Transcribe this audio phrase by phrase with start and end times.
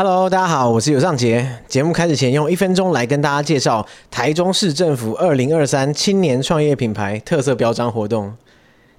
[0.00, 1.44] Hello，大家好，我是尤尚杰。
[1.66, 8.32] 节目开始前，用一分钟来跟大家介绍台中市政府二零二三青年创业品牌特色标章活动。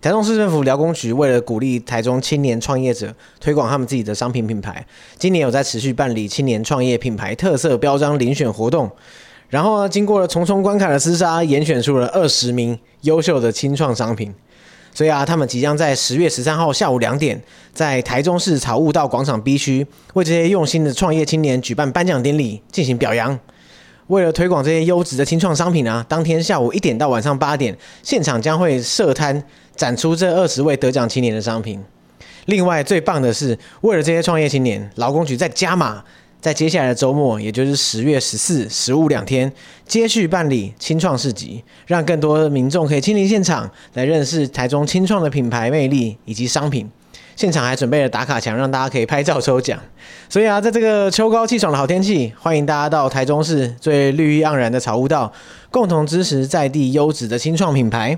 [0.02, 4.86] 台中市政府劳工局为了鼓励台中青年创业者推广他们自己的商品品牌，
[5.18, 8.92] 今年有在持续办理青年创业品牌特色标章遴选活动。
[9.48, 14.36] 然后呢，经过了重重关卡的厮杀，严选出了二十名优秀的青创商品。
[14.94, 17.42] 所以啊，他们即将在十月十三号下午两点，
[17.74, 23.40] 在台中市草悟道广场 B 区，为这些用心的创业青年举办颁奖典礼，进行表扬。
[24.08, 29.44] 为了推广这些优质的青创商品啊，当天下午一点到晚上八点，现场将会设摊
[29.76, 31.82] 展出这二十位得奖青年的商品。
[32.46, 36.04] 另外，最棒的是，为了这些创业青年，劳工局在加码。
[36.42, 39.52] 在接下来的周末，也就是十月十四、十五两天，
[39.86, 46.90] 接续办理青创市集，让更多民众可以亲临现场，来认识台中青创的品牌魅力以及商品。
[47.36, 49.80] 现场还准备了打卡墙，让大家可以拍照抽奖。
[50.28, 55.32] 所以啊，在这个秋高气爽的好天气，欢迎大家到台中市最绿意盎然的草悟道，
[55.72, 58.18] 共同支持在地优质的青创品牌。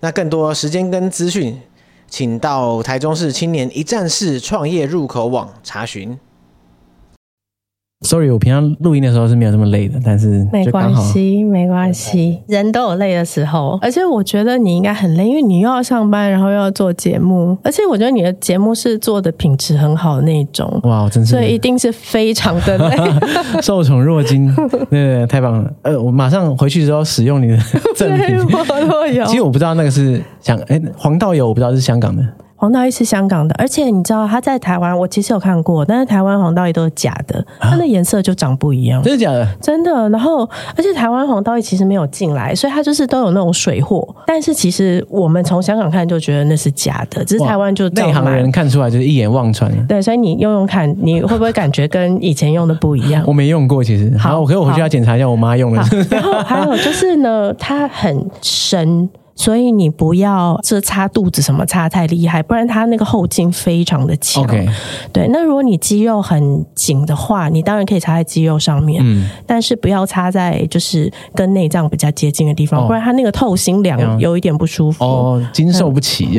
[0.00, 1.60] 那更多时间跟资讯，
[2.08, 6.18] 请到台中市青年一站式创业入口网查询。
[8.02, 13.78] Sorry，我平常录音的时候是没有这么累的，但是没关系，没关系，人都有累的时候。
[13.82, 17.58] 而且我觉得你应该很累，因为你又要上班，然后又要做节目。
[17.62, 22.96] 而且我觉得你的节目是做的品质很好的那种，哇，真是，所以一定是非常的累，
[23.60, 24.50] 受宠若惊，
[24.88, 25.70] 对，对，太棒了。
[25.82, 27.58] 呃，我马上回去之后使用你的
[27.94, 28.26] 赠品，
[29.26, 32.26] 其实我不知道那个是香，哎，黄道友我不知道是香港的。
[32.60, 39.02] 黄道益是香港的，而且你知道他在台湾，我其实有看过，但是台湾黄道益都是假的，它的颜色就长不一样。
[39.02, 39.48] 真的假的？
[39.62, 40.10] 真的。
[40.10, 44.06] 然后，而且台湾黄道益其实没有进来，所以它就是都有那种水货。
[44.26, 49.72] 但是其实我们从香港看就觉得那是假的，只是台湾就内行人看出来就是一眼望穿。
[49.86, 53.24] 对，所以你用用看，你会不会感觉跟以前用的不一样？
[53.26, 54.14] 我没用过，其实。
[54.18, 55.82] 好，我可我回去要检查一下我妈用的。
[56.10, 59.08] 然后还有就是呢，它很深。
[59.40, 64.46] 所以你不要这擦肚子什么擦太厉害，不然它那个后劲非常的强。
[65.14, 75.02] 对，那如果你肌肉很紧的话，你当然可以擦在肌肉上面，嗯，但是不要擦在就是跟内脏比较接近的地方，哦、不然它那个透心凉有一点不舒服。
[75.02, 76.38] 哦，经受不起。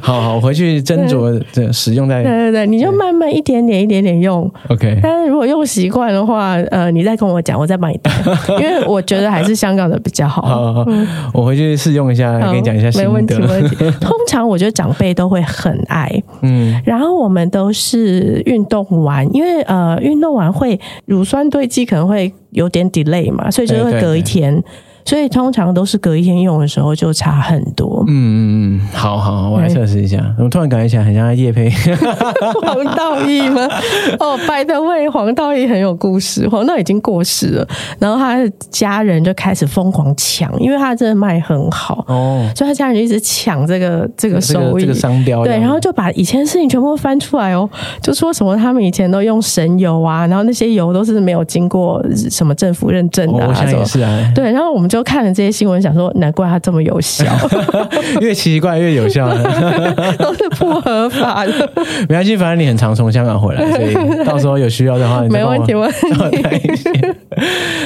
[0.00, 2.22] 好 好，我回去斟酌这使用在。
[2.22, 4.48] 对对对，你就慢慢一点点一点点用。
[4.68, 5.00] OK。
[5.02, 8.12] 但是如果用习惯的话，呃，你再跟我讲，我再帮你带，
[8.60, 10.42] 因为我觉得还是香港的比较好。
[10.42, 11.47] 好，好，嗯、我。
[11.48, 13.08] 回去试用一下，跟你讲一下心得。
[13.08, 13.76] 没问题，没问题。
[14.00, 16.10] 通常我觉得长辈都会很爱，
[16.42, 16.80] 嗯。
[16.84, 24.52] 然后我们都是运动完，因为呃，运动完会乳酸堆积，可能会有点 delay 嘛，所以就会隔一天。
[24.52, 28.04] 对对对所以通常都是隔一天用的时候就差很多。
[28.08, 30.22] 嗯嗯嗯，好好，我来测试一下。
[30.38, 31.70] 我突然感觉起来很像业配
[32.60, 33.66] 黄道益吗？
[34.20, 36.46] 哦，by the way，黄道益很有故事。
[36.46, 37.66] 黄道已经过世了，
[37.98, 45.42] 然后他的家人就开始疯狂抢，因为他真的卖很好哦，所以他家人就一直抢这个这个收益、这个、这个商标。
[45.42, 47.66] 对，然后就把以前的事情全部翻出来哦，
[48.02, 53.48] 就说什么他们以前都用神油啊，然后那些油都是没有经过什么政府认证的、啊哦。
[53.48, 54.32] 我想也是啊。
[54.34, 54.97] 对，然后我们就。
[54.98, 57.24] 都看了这些新闻，想说难怪它这么有效，
[58.20, 59.28] 越奇怪越有效，
[60.18, 61.52] 都是不合法的。
[62.08, 63.94] 没关系，反正你很常从香港回来，所以
[64.26, 66.02] 到时候有需要的话，没问题，没问题。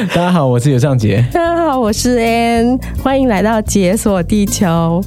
[0.09, 1.23] 大家好，我是尤尚杰。
[1.35, 5.03] 大家好，我是 Ann，欢迎来到解锁地球。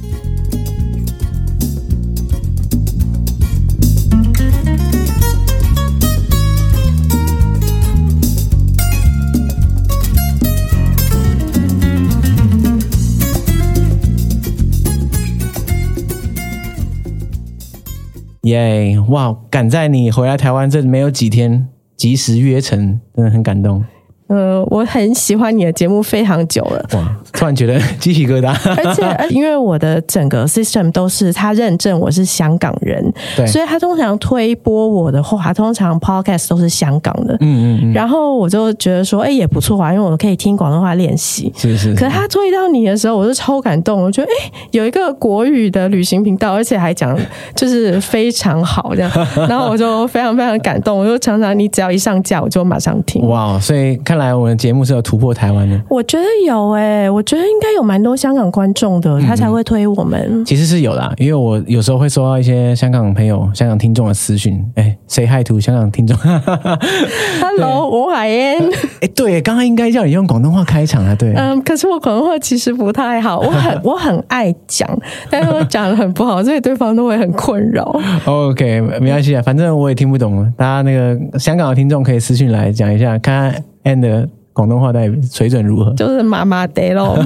[18.46, 18.98] 耶！
[19.08, 23.84] 哇，赶在你回来台湾这没有几天，及时约成，真的很感动。
[24.28, 26.84] 呃，我很喜欢你的节目非常久了。
[26.94, 28.48] 哇，突然觉得鸡皮疙瘩。
[28.84, 37.34] 而且， 因为我的整个 system 都是他认证我是香港人，对，所以他通常推播我的话，通常 podcast 都是香港的。
[37.34, 37.92] 嗯嗯嗯。
[37.92, 41.52] 然后我就觉得说，哎，也不错啊，因为我可以听广东话练习。
[41.56, 41.94] 是是。
[41.94, 44.02] 可是他推到你的时候，我就超感动。
[44.02, 47.16] 我觉得，哎，有一个国语的旅行频道，而且还讲
[47.54, 49.10] 就是非常好这样。
[49.48, 50.98] 然后我就非常非常感动。
[50.98, 53.24] 我就常常你只要一上架，我就马上听。
[53.28, 54.15] 哇，所以看。
[54.16, 55.78] 看来我们节目是有突破台湾的。
[55.90, 60.18] 我觉得有哎、欸，我觉得应该有蛮多香港观众的，他才会推我们。
[60.30, 66.16] 嗯、其实是有啦，因为我有时候会收到一些香港朋友、香港听众的私讯，哎，say hi to 香港听众。
[67.42, 68.58] Hello，我海燕。
[69.02, 71.34] 哎，对，刚刚应该叫你用广东话开场啊，对。
[71.34, 74.88] 嗯，可是我广东话其实不太好，我很 我很爱讲，
[75.28, 77.84] 但是我讲的很不好，所以对方都会很困扰。
[78.24, 80.50] OK，没关系啊，反正我也听不懂。
[80.56, 83.62] 大家那个香港的听众可以私讯来讲一下，看看
[84.00, 85.92] 的广东话带水准如何？
[85.94, 87.18] 就是麻麻的咯。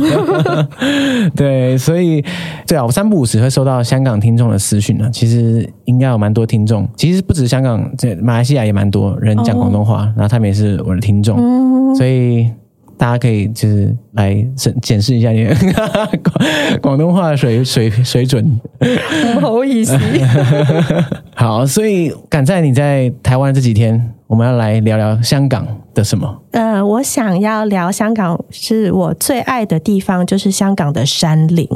[1.37, 2.25] 对，所以
[2.67, 5.09] 对啊，我三不五时会收到香港听众的私讯呢。
[5.13, 12.51] 其实应该有蛮多听众，其实不止香港，这马来西亚也蛮多人讲广东话，哦、然后他们也是我的听众，嗯、所以。
[13.01, 15.57] 大家可以就是来检检视一下你的
[16.83, 18.61] 广东话的水水水准，
[19.33, 19.97] 不好意思。
[21.41, 24.13] 好，所以赶在你在台湾这几天。
[24.27, 26.41] 我们要来聊聊香港的什么？
[26.53, 31.67] 呃，我想要聊香港是我最爱的地方，就是香港的山林。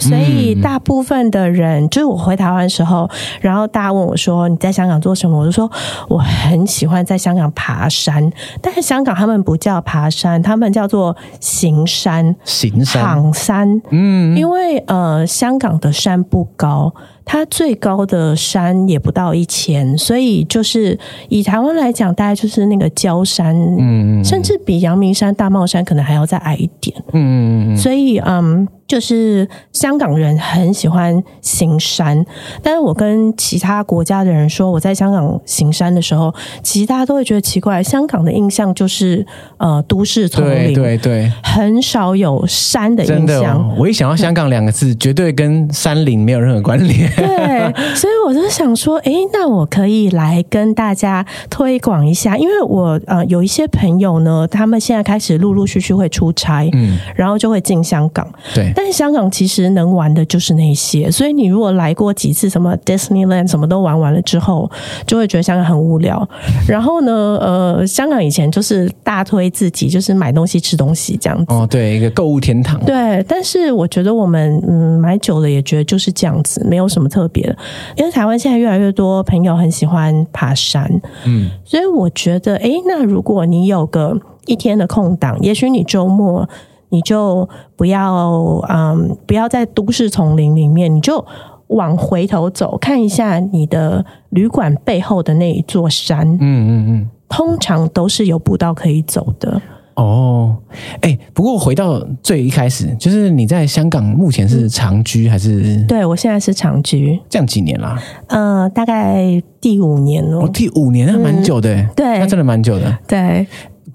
[0.00, 3.08] 所以大部分的人，嗯、就是我回台湾的时候，
[3.40, 5.70] 然后大家问我说：“你在香港做什么？”我就说
[6.10, 8.30] ：“我很喜欢在香港爬山。”
[8.60, 13.82] 但是香港他们不叫爬山，他们叫做行山、行山、行山。
[13.90, 16.92] 嗯，因为呃，香港的山不高。
[17.26, 28.66] 它最高的山也不到一千，所以就是以台湾来讲，大概就是那个礁山，嗯，甚至比阳明山、大帽山可能还要再矮一点，嗯嗯，所以嗯。
[28.86, 32.24] 就是香港人很喜欢行山，
[32.62, 37.82] 但是我跟其他国家的人说我在香港行山的时候，其实大家都会觉得奇怪。
[37.82, 39.26] 香港的印象就是
[39.58, 43.58] 呃都市丛林，对对对，很少有山的印象。
[43.58, 47.10] 哦、我一想到香港两个字，绝对跟山林没有任何关联。
[47.16, 58.72] 对，所以我就想说，哎，那我可以来跟大家推广一下，因为我呃有一些朋友呢，他们现在开始陆陆续续会出差，嗯，然后就会进香港，对。
[58.78, 64.70] 但是香港其实能玩的就是那些，所以你如果来过几次什么 Disneyland 什么都玩完了之后，
[65.06, 66.28] 就会觉得香港很无聊。
[66.68, 71.46] 然后呢，呃，香港以前就是大推自己就是买东西吃东西这样子。
[71.48, 72.78] 哦，对，一个购物天堂。
[72.84, 77.56] 对，但是我觉得我们嗯买久了也觉得就是这样子，没有什么特别的。
[77.96, 80.86] 因为台湾现在越来越多朋友很喜欢爬山，
[81.24, 84.14] 嗯，所以我觉得，哎，那如果你有个
[84.44, 86.46] 一天的空档，也许你周末。
[86.88, 91.24] 你就不要嗯，不要在都市丛林里面，你就
[91.68, 96.26] 往回头走，看一下你的旅馆背后的那一座山。
[96.34, 99.60] 嗯嗯嗯，通常都是有步道可以走的。
[99.94, 100.54] 哦，
[101.00, 105.82] 哎，不过回到最一开始，就是你在香港目前是长居还是？
[105.84, 107.98] 对，我现在是长居，这样几年啦？
[108.26, 110.40] 呃，大概第五年了。
[110.40, 111.74] 哦，第五年，那蛮久的。
[111.74, 112.98] 嗯，对，那真的蛮久的。
[113.08, 113.46] 对。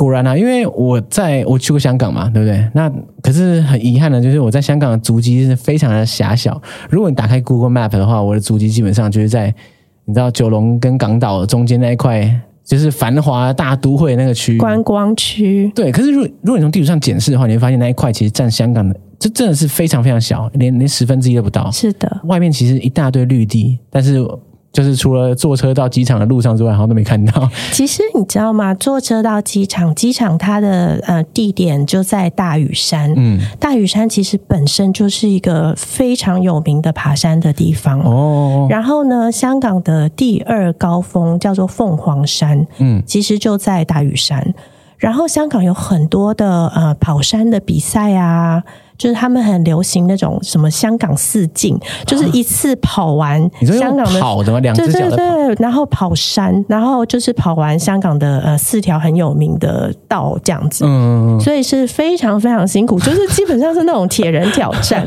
[0.01, 2.68] 果然啊，因为我在我去过香港嘛，对不对？
[2.74, 6.59] 那可是很遗憾的，就是我在香港的足迹是非常的狭小。
[6.89, 9.53] 如果你打开 Google Map 的话，我的足迹基本上就是在
[10.06, 12.27] 你知道九龙跟港岛中间那一块，
[12.65, 15.71] 就是繁华大都会那个区域，观光区。
[15.75, 21.69] 对，可是如果如果你从地图上检视的话，你会发现那一块其实占香港的，这真的是非常非常小，连连十分之一都不到。
[21.69, 24.25] 是的，外面其实一大堆绿地，但是。
[24.73, 27.50] 就是除了坐车到机场的路上之外，好像都没看到。
[27.73, 28.73] 其实你知道吗？
[28.73, 33.13] 坐车到机场，机场它的呃地点就在大屿山。
[33.18, 38.00] 嗯，大屿山其实本身就是一个非常有名的爬山的地方。
[38.00, 38.68] 哦。
[38.69, 42.65] 然后呢，香港的第二高峰叫做凤凰山。
[42.77, 44.53] 嗯，其实就在大屿山。
[44.97, 48.63] 然后香港有很多的呃跑山的比赛啊。
[49.01, 51.75] 就是他们很流行那种什么香港四径，
[52.06, 54.59] 就是一次跑完香港的跑的吗？
[54.59, 55.15] 两只脚的跑。
[55.15, 60.85] 对对对，然后跑山，然后就是跑完香港的呃四条很有名的道这样子。
[60.87, 65.04] 嗯，所以是非常非常辛苦， 就是基本上是那种铁人挑战。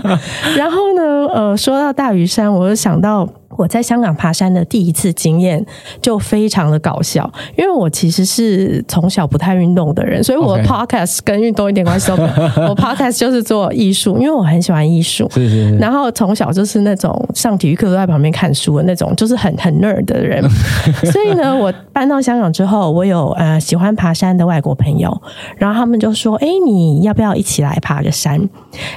[0.57, 3.29] 然后呢，呃，说到大屿山，我就想到。
[3.57, 5.65] 我在香港爬山的第一次经验
[6.01, 12.29] 就非常的搞笑，因为我其实是从小不太运动的人，所以我的 podcast 跟运动一点关系都没有。
[12.69, 15.29] 我 podcast 就是做艺术，因为我很喜欢艺术。
[15.33, 15.77] 是是是。
[15.77, 20.43] 然后从小就是那种上体育课都在旁边看书的那种，就是很很 nerd 的人。
[21.13, 25.17] 所以呢，我搬到香港之后，我有呃喜欢爬山的外国朋友，
[25.57, 28.49] 然后他们就说：“哎，你要不要一起来爬个山？”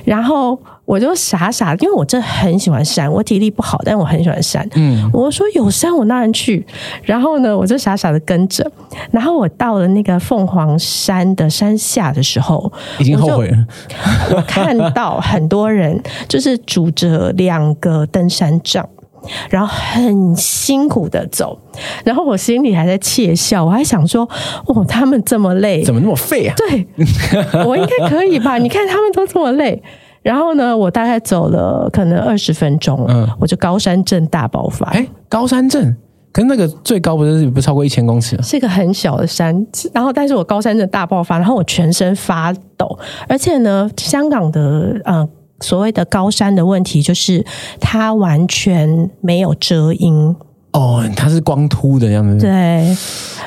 [0.06, 0.58] 然后。
[0.88, 4.68] 我就傻傻，因为我真的很喜欢山，我体力不好，但我很喜欢山。
[4.76, 6.66] 嗯，我说有山我当然去。
[7.04, 8.70] 然后呢，我就傻傻的跟着。
[9.12, 13.58] 然后我到了那个凤凰山的山下的时候，已经后悔了。
[14.32, 18.88] 我，我看到很多人 就是拄着两个登山杖。
[19.50, 21.60] 然后很辛苦的走，
[22.06, 24.24] 然后我心里还在窃笑，我还想说，
[24.68, 26.56] 哦，他们这么累，怎么那么废啊？
[26.56, 26.88] 对，
[27.66, 28.58] 我应该可以吧？
[28.58, 29.82] 你看他们都这么累，
[30.28, 34.86] 然后呢，我大概走了可能二十分钟，嗯，我就高山症大爆发。
[34.88, 35.96] 哎，高山症，
[36.34, 38.38] 可是那个最高不是不超过一千公尺？
[38.42, 45.30] 是一个很小的山，然后但是我高山症大爆发，然后我全身发抖，而且呢，香港的嗯。
[45.60, 47.44] 所谓的高山的问题，就是
[47.80, 50.36] 它完全没有遮阴
[50.74, 52.46] 哦，它是光秃的样子。
[52.46, 52.96] 对，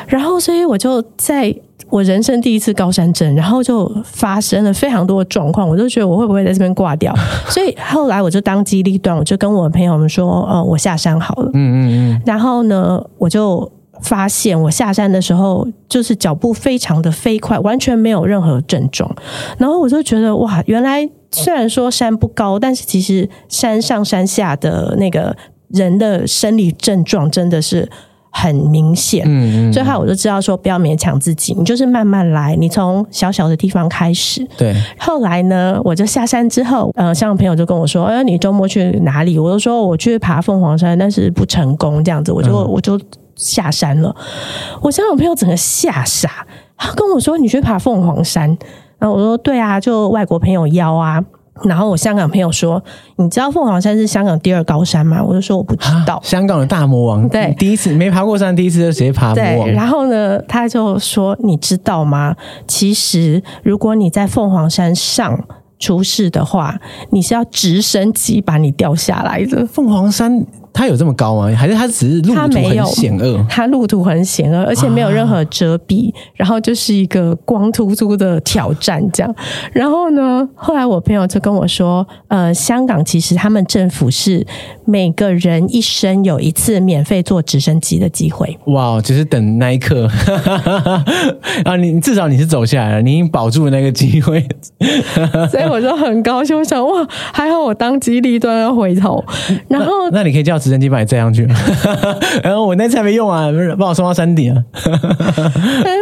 [0.08, 1.54] 然后所以我就在
[1.90, 7.14] 我人生第一次高山症，然后就发生了非常多的状况，我就觉得我会不会在这边挂掉？
[7.48, 12.22] 所以后来我就当机立断，我就跟我的朋友们说：“呃，我下山好了。”嗯嗯嗯。
[12.24, 13.70] 然后呢，我就。
[14.02, 19.14] 发现我下山的时候，就是脚步非常的飞快，完全没有任何症状。
[19.58, 25.36] 然后我就觉得哇，原来虽然说山不高，但是其实山上山下的那个
[25.68, 27.86] 人的生理症状真的是
[28.30, 29.24] 很明显。
[29.26, 29.72] 嗯嗯。
[29.72, 34.46] 最后我就知道说，不要勉强自己，你就是慢慢来，你从小小的地方开始。
[34.56, 34.74] 对。
[34.98, 43.00] 后来呢，我就下山之后，呃，像朋友就跟我说：“哎，你周末去哪里？”我就说：“我去爬凤凰山，但是不成功。”这样子，我就、嗯、我就。
[43.36, 44.14] 下山了，
[44.82, 46.46] 我香港朋友整个吓傻，
[46.76, 48.46] 他跟我说：“你去爬凤凰山？”
[49.00, 51.24] 然后我说：“对啊，就外国朋友邀啊。”
[51.64, 52.82] 然后我香港朋友说
[53.16, 59.66] ：“你知道凤凰山是香港第二高山吗？”我就说：“我不知道。”香港的大魔王，对，第一次没爬过山，第一次就直接爬魔王。
[59.66, 62.34] 对，然后呢，他就说：“你知道吗？
[62.66, 65.44] 其实如果你在凤凰山上
[65.78, 66.78] 出事的话，
[67.10, 70.46] 你是要直升机把你吊下来的。”凤凰山。
[70.72, 71.54] 它有这么高吗？
[71.56, 73.44] 还是它只是路途很险恶？
[73.48, 79.34] 它路途很险恶，而且没有任何遮蔽，啊、然后就是一个光秃秃的挑战这样。
[79.72, 84.46] 然后呢，后来我朋友就跟我说，呃，香港其实他们政府是
[84.86, 88.56] 每个人一生有一次免费坐直升机的机会。
[88.66, 90.08] 哇，就是等那一刻
[91.64, 91.76] 啊！
[91.76, 94.46] 你至少你是走下来了，你已经保住了那个机会，
[95.50, 96.56] 所以我就很高兴。
[96.56, 99.22] 我想哇，还好我当机立断要回头。
[99.68, 100.59] 然后那，那你可以叫。
[100.60, 101.48] 直升机把你载上去，
[102.44, 103.48] 然后我那次还没用啊，
[103.78, 104.62] 把我送到山顶啊，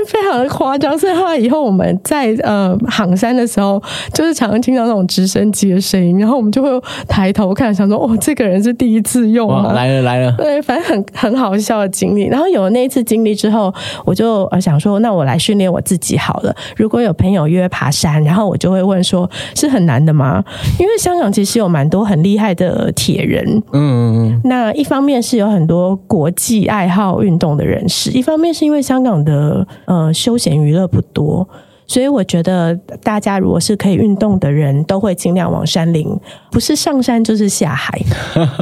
[0.07, 0.99] 非常的夸张。
[0.99, 6.69] 所以后来以后我们在呃航山的时候，就是常常听到那种直升机的声音，然后我们就会
[7.07, 12.27] 抬头看，想说哦，这个人是第一次用啊，来了来了，对，反正很很好笑的经历。
[12.27, 13.73] 然后有了那一次经历之后，
[14.05, 16.55] 我就想说，那我来训练我自己好了。
[16.77, 20.43] 如果有朋友约爬山，然后我就会问说，是很难的吗？
[20.79, 24.41] 因为香港其实有蛮多很厉害的铁人，嗯嗯嗯。
[24.49, 31.47] 那一方面是有很多国际爱好运动的人士，一方面是因为香港的呃休闲娱乐不多，
[31.87, 36.09] 所以我觉得大家如果是可以运动的人，都会尽量往山林，
[36.51, 37.99] 不是上山就是下海。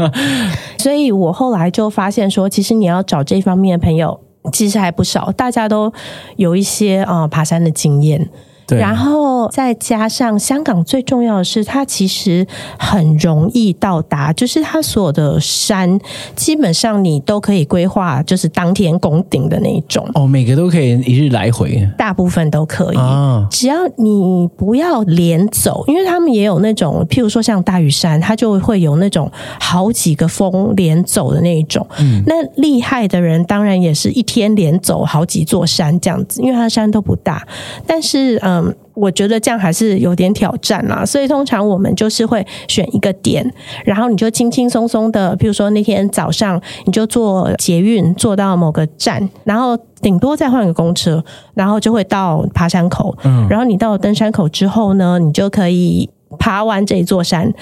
[0.78, 4.20] 所以我后来就发现说，其实你要找这方面的朋友，
[4.52, 5.92] 其实还不少，大家都
[6.36, 8.28] 有一些啊、爬山的经验。
[8.66, 12.44] 对然后再加上香港最重要的是，它其实
[12.76, 15.98] 很容易到达，就是它所有的山
[16.34, 20.04] 基本上你都可以规划，就是当天攻顶的那一种。
[20.14, 22.96] 哦，每个都可以一日来回，大部分都可以。
[22.96, 29.30] 啊，只要你不要连走，因为他们也有那种，譬如说像大屿山，它就会有那种
[29.60, 31.86] 好几个峰连走的那一种。
[32.00, 37.46] 嗯，那厉害的人当然也是一天连走好几座山这样子，因为它的山都不大，
[37.86, 38.55] 但是嗯。
[38.64, 43.44] 嗯，我觉得这样还是有点挑战啦，所以通常我们就是会选一个点，
[43.84, 51.22] 然后你就轻轻松松的，比如说那天早上你就坐捷运坐到某个站，然后顶多再换个公车，
[51.54, 53.16] 然后就会到爬山口。
[53.24, 56.08] 嗯，然后你到了登山口之后呢，你就可以
[56.38, 57.52] 爬完这一座山，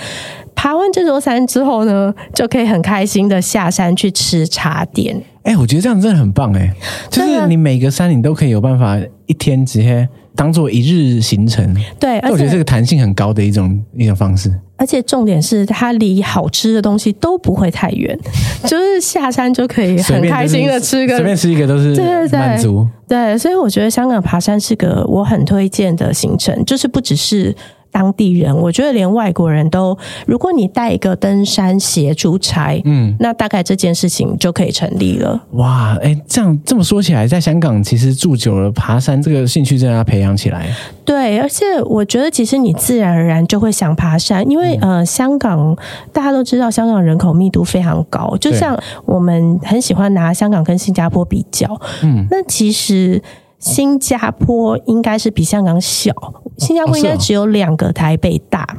[0.54, 5.16] 爬完这座山之后呢，就可以很开心的下山去吃茶点。
[5.42, 6.74] 哎、欸，我觉得这样真的很棒哎、欸，
[7.10, 10.08] 就是你每个山你都可以有办法一天直接。
[10.36, 14.52] 当做一日行程，对，而且我觉得这个弹性很高的一种一种方式。
[14.76, 18.18] 而且重点是，它离好吃的东西都不会太远，
[18.66, 21.94] 就是下山就可以很开心的吃个，随便吃一个都是
[22.32, 22.86] 满足。
[23.06, 27.54] 对，对，对，所以我觉得香港爬山是个我很推荐的行程，就是不只是。
[27.94, 29.96] 当地人，我觉得连外国人都，
[30.26, 35.40] 如果你带一个登山鞋出差，嗯，那大概这件事情就可以成立了。
[35.52, 40.66] 哇，哎，这样这么说起来，在香港其实住久了，爬山这个兴趣真的要培养起来。
[41.04, 45.76] 对，而且我觉得其实你自然而然就会想爬山，因为、嗯、呃，香港
[46.12, 53.22] 大家都知道，香港人口密度非常高，就像我们很喜欢拿香港跟新加坡比较，嗯，那其实。
[53.64, 56.12] 新加坡应该是比香港小，
[56.58, 58.76] 新加坡应该只有两个台北大，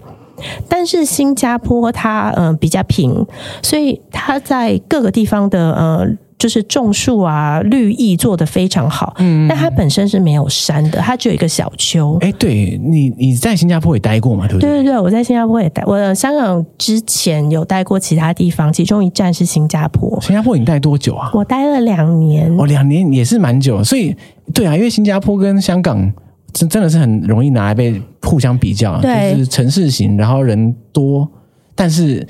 [0.70, 3.26] 但是新加坡它嗯、呃、比较平，
[3.64, 6.08] 所以它在各个地方的呃。
[6.38, 9.16] 就是种树啊，绿意做的非常好。
[9.20, 12.18] 嗯，但它本身是没有山的，它只有一个小丘。
[12.20, 14.46] 哎，对你，你在新加坡也待过嘛？
[14.46, 14.70] 对不对？
[14.70, 15.82] 对对对，我在新加坡也待。
[15.86, 20.20] 我香港之前有待过其他地方，其中一站是新加坡。
[20.22, 21.32] 新加坡你待多久啊？
[21.34, 22.54] 我待了两年。
[22.60, 23.82] 哦，两年也是蛮久。
[23.82, 24.14] 所以，
[24.54, 26.12] 对啊，因为新加坡跟香港
[26.52, 29.00] 真真的是很容易拿来被互相比较。
[29.00, 31.26] 对，就是城市型，然后人多。
[31.74, 32.28] 但是，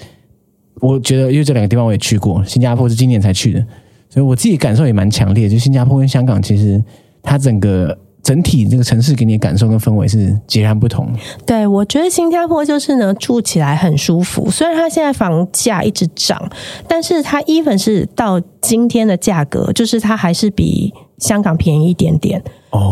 [0.79, 3.65] 我觉得因为这两个地方我也去过，新加坡是今年才去的。
[4.15, 6.81] 所以我自己感受也蛮强烈，就新加坡跟香港，其实
[7.21, 11.13] 它整个整体这个城市给你的感受跟氛围是截然不同。
[11.45, 16.49] 对，我觉得新加坡就是呢，住起来很舒服，虽然它现在房价一直涨，
[16.87, 22.43] 但是它 even 是到今天的价格，就是它还是比香港便宜一点点。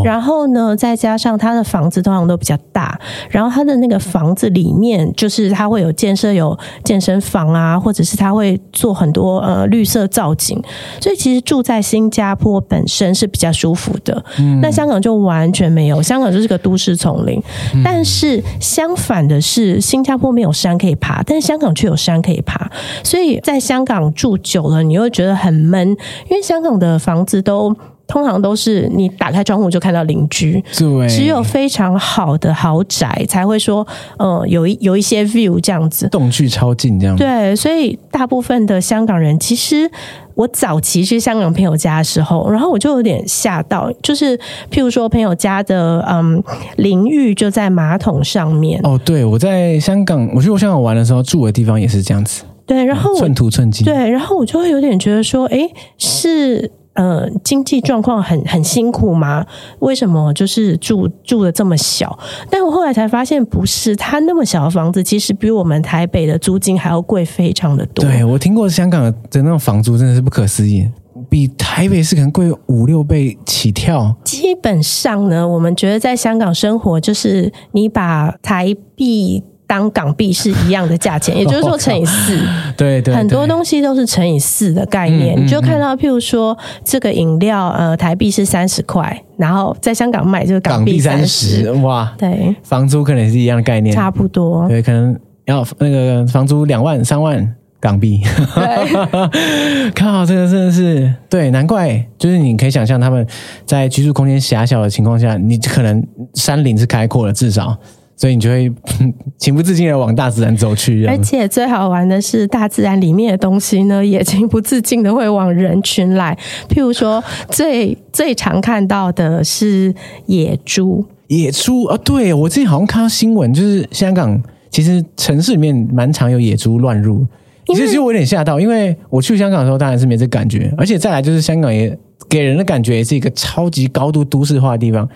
[0.01, 2.97] 然后呢，再加上它的房子通常都比较大，
[3.29, 10.57] 然后它的那个房子里面，就是它会有建设有健身房啊，或者是它会做很多呃绿色造景，
[11.01, 14.23] 所以其实住在新加坡本身是比较舒服的。
[14.39, 17.37] 嗯，那香港就完全没有，香港就是个都市丛林。
[17.73, 22.71] 嗯，但是相反的是，新加坡没有山可以爬，但是香港却有山可以爬，
[23.03, 25.89] 所以在香港住久了，你会觉得很闷，
[26.29, 27.75] 因为香港的房子都。
[28.05, 33.85] 通常都是你打开窗户就看到邻居，对，只有非常好的豪宅才会说，
[34.17, 37.15] 呃，有一有一些 view 这样子，栋距超近这样。
[37.15, 39.89] 对，所以大部分的香港人，其实
[40.35, 44.37] 我早期去香港朋友家的时候，然后我就有点吓到，就是
[44.69, 46.43] 譬如说朋友家的嗯
[46.75, 48.79] 淋浴就在马桶上面。
[48.83, 52.43] 哦，对，我在香港，我去过香港玩的时候住的地方也是这样子。
[52.65, 53.85] 对，然后寸土寸金。
[53.85, 56.71] 对，然后我就会有点觉得说，哎，是。
[56.93, 59.45] 呃，经济状况很很辛苦吗？
[59.79, 62.17] 为什么就是住住的这么小？
[62.49, 68.05] 但我后来才发现，不是，他那么小的房子，其实比我们台北的租金还要贵，非常的多。
[68.05, 70.87] 对，我听过香港的那种房租，真的是不可思议，
[71.29, 74.15] 比台北是可能贵五六倍起跳。
[74.23, 79.43] 基本上呢，我们觉得在香港生活，就是你把台币。
[79.73, 82.39] 当港币是一样的价钱，也就是说乘以四。
[82.77, 85.35] 对对，很多东西都是乘以四的概念。
[85.35, 91.71] 你就看到，譬如说这个饮料，呃，台币是三十块，然后在香港卖就是港币三十。
[91.81, 94.67] 哇，对，房租可能也是一样的概念，差不多。
[94.67, 98.21] 对，可能要那个房租两万、三万港币。
[98.53, 103.25] 对， 看好这个真的是对，难怪就是你可以想象他们
[103.65, 107.75] 在居住空间狭小的情况下，你可能山林是开阔的，至少。
[108.15, 108.71] 所以你就会
[109.37, 116.37] 情不自禁的往大自然走去，而且最好玩的是，大自然里面的东西呢，也情不自禁的会往人群来。
[116.69, 119.93] 譬如说，最最常看到的是
[120.27, 121.03] 野猪。
[121.27, 127.25] 野猪啊，对，我之前好像看到新闻，就是香港其实城市里面蛮常有野猪乱入。
[127.67, 131.97] 其实我有点吓到，因为我去香港的时候当然是没这感觉，而且再来就是香港也
[132.29, 135.07] 给人的感觉也是一个超级高度都市化的地方。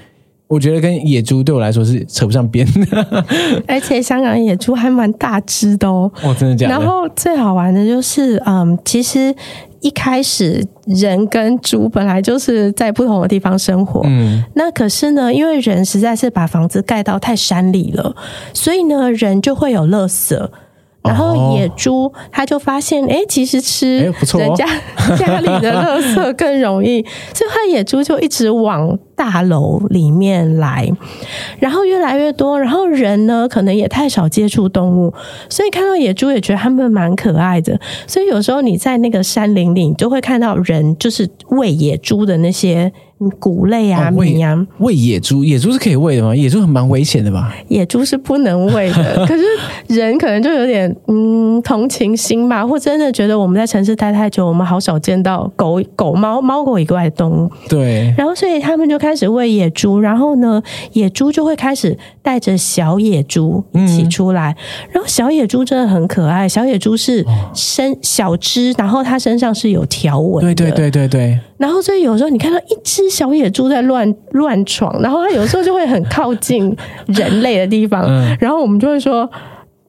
[0.48, 3.26] 我觉得跟野猪对我来说是扯不上边的，
[3.68, 6.10] 而且香港野猪还蛮大只的哦。
[6.24, 6.74] 哦，真的假的？
[6.74, 9.36] 然后最好玩的就是，嗯，其实
[9.82, 18.16] 一开始人跟猪本来就是在不同的地方生活，嗯，那可是呢，因为人实在是把房子盖到太山里了，
[18.54, 20.50] 所以呢，人就会有垃圾。
[21.08, 24.66] 然后野猪他就发现，哎，其实吃人家
[25.18, 27.02] 家里的垃圾更容易，
[27.34, 30.92] 所以他野猪就一直往大楼里面来，
[31.60, 35.14] 然后越来越多，然后人呢可能也太少接触动物，
[35.50, 42.92] 所以看到野猪也觉得他们蛮可爱的，所以有时候你在那个山林里，你就会看到人就是喂野猪的那些。
[43.40, 46.36] 谷类啊，米啊，喂野猪，野猪是可以喂的吗？
[46.36, 47.54] 野猪很蛮危险的吧？
[47.68, 49.44] 野猪是不能喂的， 可是
[49.88, 57.52] 人可能就有点嗯同情心吧，或真的觉得我们在城市待太久，我们好少见到狗狗猫猫狗以外的动物。
[57.68, 60.62] 对，然后所以他们就开始喂野猪，然后呢，
[60.94, 67.26] 野猪就会开始带着小野猪一起出来，嗯、然后小野猪真的很可爱，小野猪是
[67.56, 71.40] 身小只，然后它身上是有条纹的，对对对对对。
[71.58, 76.76] 然后，所以有时候你看到一只小野猪在乱乱闯，然后它有时候就会很靠近
[77.08, 79.30] 人类的地方，嗯、然后我们就会说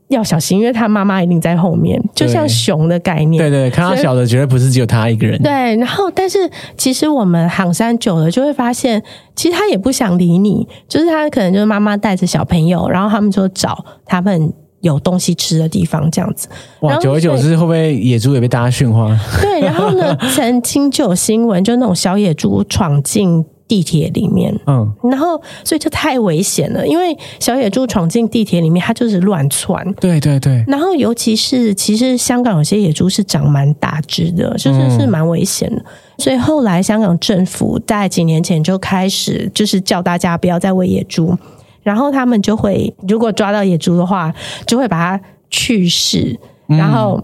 [0.09, 3.43] 要小心，因为它妈妈一定在后面，就像熊的概念。
[3.43, 5.39] 对对，看到小的绝对不是只有它一个人。
[5.43, 6.39] 对，然后但是
[6.77, 9.03] 其实我们行山久了，就会发现，
[9.37, 14.53] 其实它也不想理你，就是它可能就是妈妈带着小朋友，然后他们就找他们。
[14.81, 16.49] 有东西吃的地方，这样子。
[16.81, 19.17] 哇，久而久之，会不会野猪也被大家驯化？
[19.41, 30.65] 对，然后呢， 曾经就有新闻，就那种小野猪闯进地铁里面，嗯，然后所以就太危险了，因为小野猪闯进地铁里面，它就是乱窜，对对对。
[30.67, 35.77] 然后尤其是其实香港有些野猪是长蛮大只的，就是是蛮危险的。
[35.77, 35.85] 嗯、
[36.19, 41.37] 所以后来香港政府在几年前就开始就是叫大家不要再喂野猪，
[41.83, 44.33] 然后他们就会如果抓到野猪的话，
[44.67, 47.23] 就会把它去世，然后。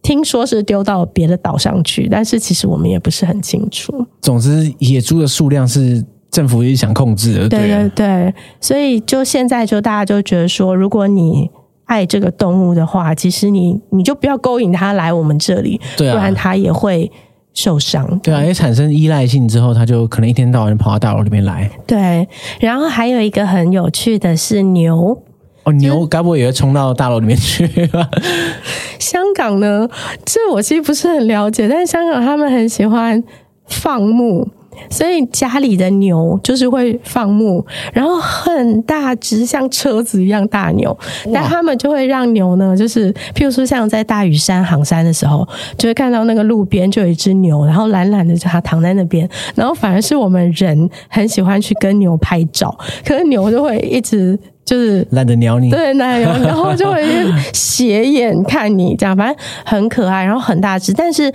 [0.00, 3.92] 听说是丢到别的岛上去，但是其实我们也不是很清楚。
[4.22, 7.48] 总之，野猪的数量是政府一直想控制的。
[7.48, 11.50] 对对对，所以就现在就大家就觉得说，如果你
[11.84, 17.10] 爱这个动物的话，其实你你就不要勾引它来我们这里，不然它也会
[17.60, 18.06] 受伤。
[18.22, 21.68] 对啊，也产生依赖性之后，他就可能一天到晚跑到大楼里面来。
[21.86, 22.28] 对，
[22.60, 25.20] 然后还有一个很有趣的是牛。
[25.64, 28.08] 哦，牛该不会也会冲到大楼里面去吧？
[29.00, 29.88] 香港呢，
[30.24, 33.22] 这我其实不是很了解，但是香港他们很喜欢
[33.66, 34.48] 放牧，
[34.90, 40.96] 所以家里的牛就是会放牧，然后很大只，像车子一样大牛，
[41.32, 54.38] 但他们就会让牛呢，就是譬如说像在大屿山行山的时候，就会看到那个路边就有一只牛，然后懒懒的就它躺在那边，然后反而是我们人很喜欢去跟牛拍照，可是牛就会一直。
[54.64, 57.02] 就是懒得鸟你，对，懒得鸟你，然后就会
[57.54, 61.32] 斜眼看你，这样反正很可爱，然后很大只，但是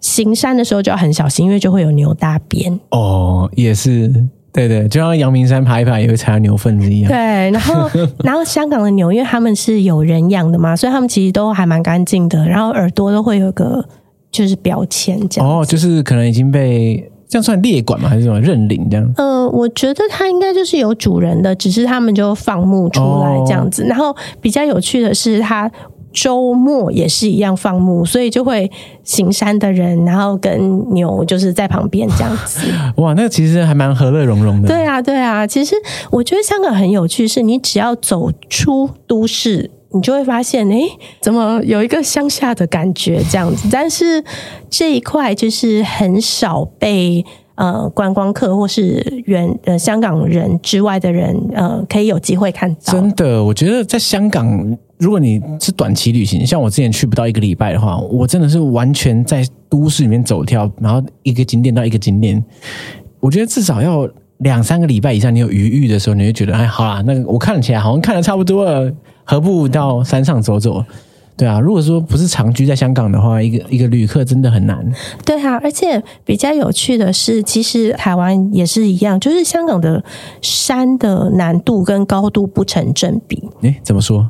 [0.00, 2.78] 行山的时候就要很小心，因为就会有牛大便。
[2.90, 4.08] 哦，也是，
[4.52, 7.08] 对对，就像阳明山爬一爬也会踩到牛粪子一样。
[7.08, 7.90] 对，然后
[8.24, 13.84] 然后香港的牛，因为他们是有人养的嘛，所以他们其实都还蛮干净的，然后耳朵都会有个
[14.30, 15.50] 就是标签这样。
[15.50, 17.10] 哦，就是可能已经被。
[17.30, 18.08] 这样算猎管吗？
[18.08, 19.12] 还是什么认领这样？
[19.18, 23.82] 呃，我觉得它应该就是有主人的，只是他们就放牧出来这样子。
[23.82, 25.70] 哦、然后比较有趣的是，它
[26.20, 28.70] 周末也是一样放牧，所以就会
[29.04, 32.60] 行山的人，然后跟牛就是在旁边这样子。
[32.96, 34.68] 哇，那其实还蛮和乐融融的。
[34.68, 35.46] 对啊，对啊。
[35.46, 35.76] 其实
[36.10, 39.70] 我觉得香港很有趣，是你只要走出都市。
[39.90, 40.82] 你就会发现，哎，
[41.22, 43.68] 怎么有一个乡下的感觉这样子？
[43.72, 44.22] 但是
[44.68, 47.24] 这一块就是很少被
[47.58, 52.92] 呃观光客或是原呃香港人之外的人呃可以有机会看到。
[52.92, 62.42] 真的，我觉得在香港，如果你是短期旅行，像我之前去不到一个礼拜的话，我真的是完全在都市里面走跳，然后一个景点到一个景点，
[63.20, 68.90] 我觉得至少要两三个礼拜以上，你有余裕的时候，你会觉得，哎，好啦，那个我看起来好像看的差不多了。
[69.30, 70.82] 何不到山上走走？
[71.38, 74.84] 对啊，如果说不是长居在香港的话，一个一个旅客真的很难。
[75.24, 80.02] 对啊，而且比较有趣的是，其实台湾也是一样，就是香港的
[80.42, 83.48] 山的难度跟高度不成正比。
[83.62, 84.28] 诶，怎么说？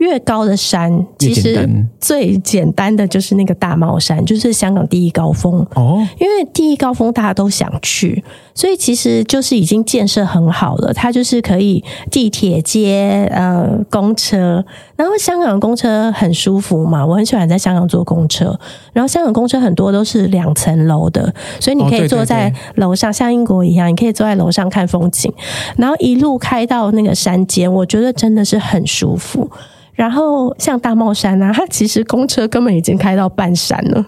[0.00, 1.68] 越高的山，其实
[2.00, 6.06] 最简单的就是那个大帽山，就是香港第一高峰哦。
[6.18, 10.90] 因为第一高峰大家都想去，所以其实就是已经建设很好了。
[10.94, 14.64] 它就是可以地铁接呃公车，
[14.96, 18.58] 然后香港公车很舒服嘛，我很喜欢在香港坐公车。
[18.94, 25.30] 然后香港公车很多都是两层楼的，所以你可以坐在楼上，像英国一样，你可以坐在楼上看风景，
[25.76, 29.50] 然后一路开到那个山间，我觉得真的是很舒服。
[30.00, 34.02] 然后像大帽山啊，它其实公车根本已经开到半山了。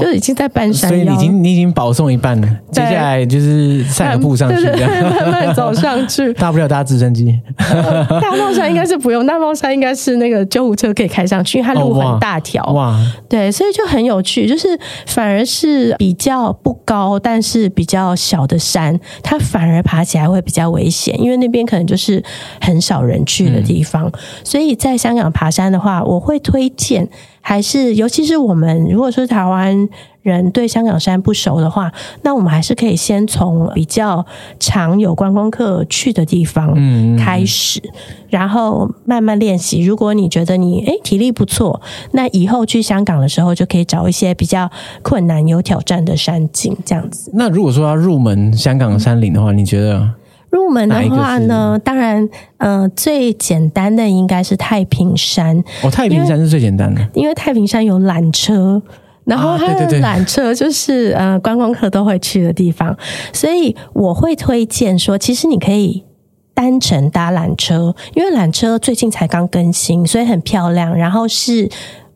[0.00, 6.32] 就已经在半山，所以你已经你已经保送一半了，接下来就是散个步上去，慢慢 走上去。
[6.40, 7.38] 大不了搭直升机。
[7.58, 12.64] 大帽山应该是不用，大帽山应该是那个救护车可以开上去，因为它路很大条。
[12.72, 14.68] 哇，对，所以就很有趣，就是
[15.06, 22.22] 反而是比较不高，但是比较小的山，它反而爬起来会比较危险，因为那边可能就是
[22.60, 24.06] 很少人去的地方。
[24.06, 27.08] 嗯、所以在香港爬山的话，我会推荐。
[27.42, 29.88] 还是，尤其是我们如果说台湾
[30.22, 34.24] 人对香港山不熟的话，那我们还是可以先从比较
[34.60, 36.72] 常有观光客去的地方
[37.18, 37.82] 开始，
[38.30, 39.84] 然后慢慢练习。
[39.84, 44.70] 如果你觉得你诶体力不错，那以后去香港的时候就可以找一些比较
[45.02, 47.30] 困难、有挑战的山景这样子。
[47.34, 50.08] 那如果说要入门香港山林的话，你觉得？
[50.52, 55.58] 入门的话呢，当然，呃，最简单的应该是太平山。
[55.82, 58.80] 哦，太平山是最简单的，因为太平山有缆车，
[59.24, 62.94] 然后它的缆车就是呃观光客都会去的地方，
[63.32, 66.04] 所以我会推荐说，其实你可以
[66.52, 71.66] 单程搭缆车，因为缆车最近才刚更新，所以很漂亮，然后是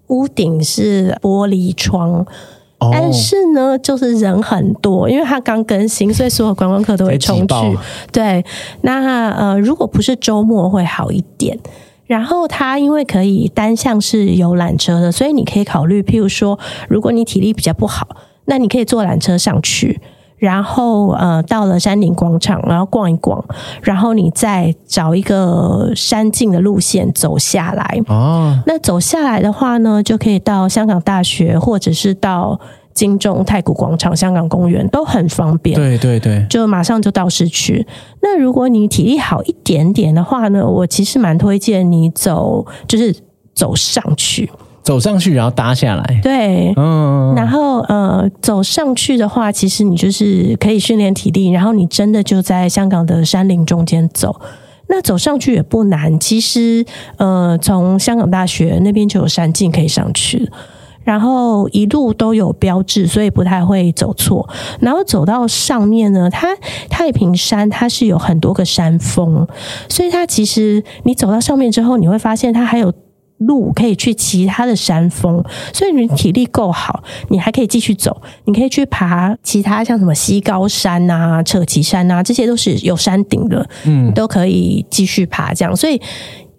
[0.08, 2.26] 屋顶是玻璃窗。
[2.78, 7.78] 但是呢，就是人很多，因为它刚更新，所以所有观光客都会冲去。
[8.12, 8.44] 对，
[8.82, 11.58] 那呃，如果不是周末会好一点。
[12.06, 16.56] 然后它因为可以单向是有缆车的，所以你可以考虑，譬如说，
[16.88, 18.06] 如果你体力比较不好，
[18.44, 20.00] 那你可以坐缆车上去。
[20.38, 23.42] 然后呃，到了山顶广场，然后逛一逛，
[23.82, 28.00] 然后你再找一个山径的路线走下来。
[28.08, 32.60] 哦，那走下来的话呢，就可以到香港大学，或者是到
[32.92, 35.74] 金钟太古广场、香港公园，都很方便。
[35.74, 37.86] 对对对，就马上就到市区。
[38.20, 43.14] 那如果你体力好一点点的话呢，我其实蛮推荐你走，就是
[43.54, 44.50] 走上去。
[44.86, 46.20] 走上去，然后搭下来。
[46.22, 54.40] 对，嗯，然后呃，走上去的话，其实你就是可以训练体力，然后你真的就在香港的山林中间走。
[54.86, 60.48] 那走上去也不难，其实呃，从香港大学那边就有山径可以上去，
[61.02, 64.48] 然后一路都有标志，所以不太会走错。
[64.78, 66.56] 然后走到上面呢，它
[66.88, 69.48] 太平山它是有很多个山峰，
[69.88, 72.92] 所以它其实你走到上面之后，你会发现它还有。
[73.38, 78.22] 路可以去其他的山峰，所以你体力够好，你还可以继续走。
[78.44, 85.52] 你可以去爬其他像什么西高山啊、扯旗山啊，这些都是有山顶的，嗯，都可以继续爬。
[85.52, 86.00] 这样，所以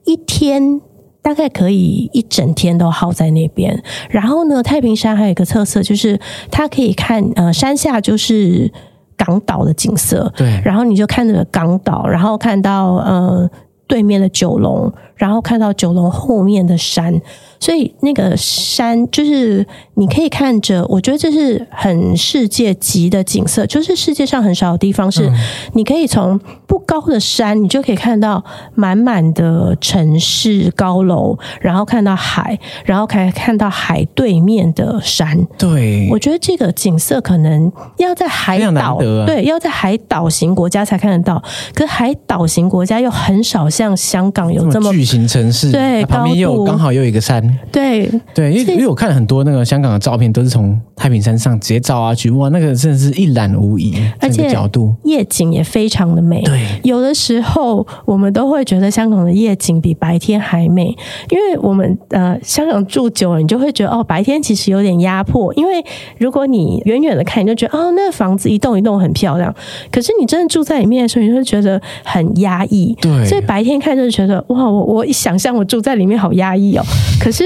[0.05, 0.79] 一天
[1.23, 3.83] 大概可以一整天都耗在那边。
[4.11, 6.19] 然后呢，太平山还有一个特色就是
[6.51, 8.71] 它可以看呃山下就是
[9.15, 13.49] 港岛的景色，对，然后你就看着港岛，然后看到呃
[13.87, 14.93] 对面的九龙。
[15.17, 17.19] 然后看到九龙后面的山，
[17.59, 25.31] 所以那个山就是你可以看着，我觉得这是很世界级的景色，就是世界上很少的地方是
[25.73, 28.43] 你可以从不高的山，你就可以看到
[28.75, 35.47] 满满的城市高楼，然后看到海，然后可以看到海对面的山。
[35.57, 41.41] 对，我觉得这个景色可能要在海岛，对，要在海岛型国家才看得到，
[41.73, 44.93] 可是海岛型国家又很少像香港有这么。
[45.07, 47.41] 形城市对，旁边又刚好又有一个山，
[47.71, 48.09] 对。
[48.33, 54.93] 对，因为因为我看了很多那个香港的照片，都是从太平山上直接照下去，哇，那个真的是一览无遗，而且角度。
[55.05, 56.41] 夜景也非常的美。
[56.43, 60.95] 对，有的时候我们都会觉得香港的夜景比白天还美，
[61.29, 65.83] 因为我们呃香港住久了，你就会觉得哦，白天其实有点压迫，因为
[66.19, 69.53] 如果你远远的看，你就觉得哦，那个房子一栋一栋很漂亮，
[69.91, 72.95] 可是你真的住在里面的时候，你就会觉得很压抑。
[73.01, 74.96] 对，所以白天看就是觉得哇，我我。
[74.97, 76.83] 我一想象我住在里面好压抑哦，
[77.19, 77.43] 可是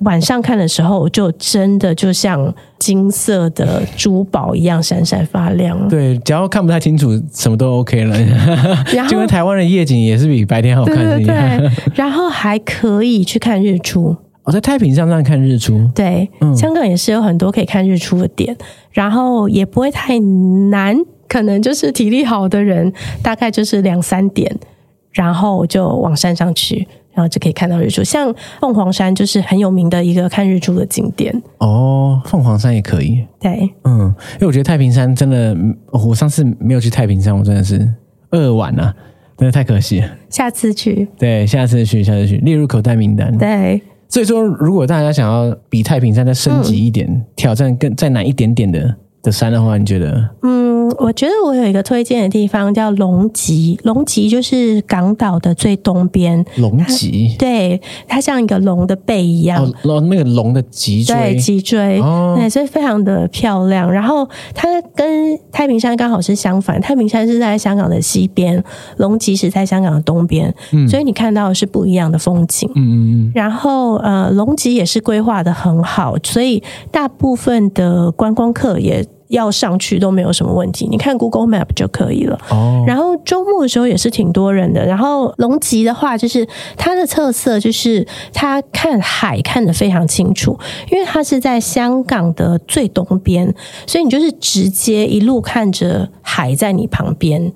[0.00, 5.88] 晚上看的时候，就真的就像金色的珠宝一样闪闪发亮。
[5.88, 8.16] 对，只要看不太清楚，什么都 OK 了。
[8.92, 11.16] 然后就跟台湾的夜景也是比白天好看的。
[11.18, 14.16] 对对对，然后还可以去看日出。
[14.44, 15.90] 我、哦、在太平山上看日出。
[15.94, 18.56] 对，嗯、香港也是有很多可以看日出的点，
[18.92, 20.18] 然后也不会太
[20.70, 24.56] 难，可能就是体力好的人，大概就是两三点。
[25.16, 28.04] 然后就往山上去，然后就可以看到日出。
[28.04, 31.34] 像凤凰山就是很有名的一个看日出的景点。
[31.58, 33.24] 哦，凤凰山也可以。
[33.40, 35.56] 对，嗯，因为我觉得太平山真的，
[35.90, 37.88] 我上次没有去太平山，我真的是
[38.30, 38.94] 扼腕啊，
[39.38, 40.10] 真的太可惜了。
[40.28, 43.36] 下次去，对，下次去，下次去，列入口袋名单。
[43.38, 48.94] 对，所以说，如果大家想要比太平山再升级一点，嗯、挑战更再难一点点的
[49.26, 50.30] 的山的话，你觉得？
[50.42, 50.66] 嗯。
[50.98, 56.42] 我觉得我有一个推荐的地方叫龙脊，龙脊就是港岛的最东边。
[56.58, 59.64] 龙脊，对，它像一个龙的背一样。
[59.82, 63.90] 哦，那个龙的脊椎，对，脊椎，哦，所以非常的漂亮。
[63.92, 68.62] 然后它跟太平山刚好是相反，太平山是在香港的西边，
[68.98, 72.70] 龙脊是在香港的东边，嗯，所以你看到的是不一样的风景。
[72.76, 72.94] 嗯嗯
[73.26, 73.32] 嗯。
[73.34, 76.62] 然后呃，龙脊也是规划的很好，所以
[76.92, 79.04] 大部分的观光客也。
[79.28, 82.38] 要上去都没有什么问题，你看 Google Map 就可以了。
[82.50, 84.84] 哦，然后周末的时候也是挺多人的。
[84.84, 90.58] 然后龙脊的话，就是它的特色就是它看海看得非常清楚，
[90.90, 93.54] 因为它是在香港的最东边，
[93.86, 97.52] 所以你就是直接一路看着海在你旁边。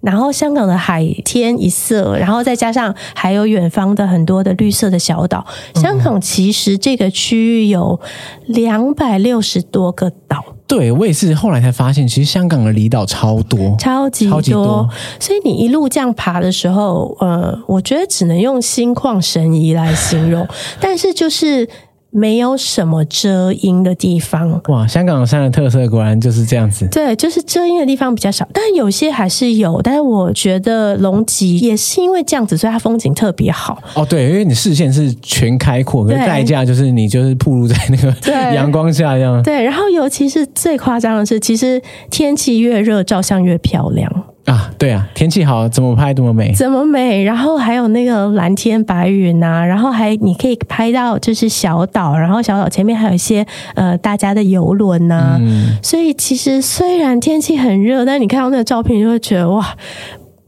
[0.00, 5.46] 然后香港的海天一色，然后再加上还有远方的很多的绿色的小岛。
[5.74, 8.00] 香港其实这个区域有
[8.46, 10.42] 两百六十多个岛。
[10.70, 14.88] 对，我也是后来才发现，其实香港的离岛超多，超级多，超级多。
[15.18, 20.46] 所以你一路这样爬的时候，呃，我觉得只能用心旷神怡来形容。
[20.80, 21.68] 但是就是。
[22.10, 24.60] 没有什么遮阴的地方。
[24.68, 26.86] 哇，香港山的特色果然就是这样子。
[26.88, 29.80] 对，就是遮阴的地方比较少，但有些还是有。
[29.82, 33.80] 但是我觉得龙脊也是因为这样子，所以它风景特别好。
[33.94, 38.14] 哦，对，因为你视线是全开阔，可是代价就是你就是暴露在那个
[38.54, 39.42] 阳光下这样。
[39.42, 44.10] 对，然后尤其是最夸张的是，其实天气越热，照相越漂亮。
[44.46, 47.22] 啊，对啊，天气好怎么拍怎么美，怎么美。
[47.22, 55.38] 然后还有那个蓝天白云啊，然后还你可以拍到就是小岛，然后小岛前面还有一些呃大家的游轮呐、啊。
[55.38, 59.76] 嗯，所以其实虽然天气很热，但你看到那个照片，你就会觉得哇，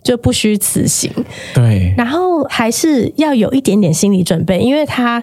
[0.02, 1.12] 就不虚此行。
[1.54, 5.22] 对，然后还是要有一点点心理准备，因为它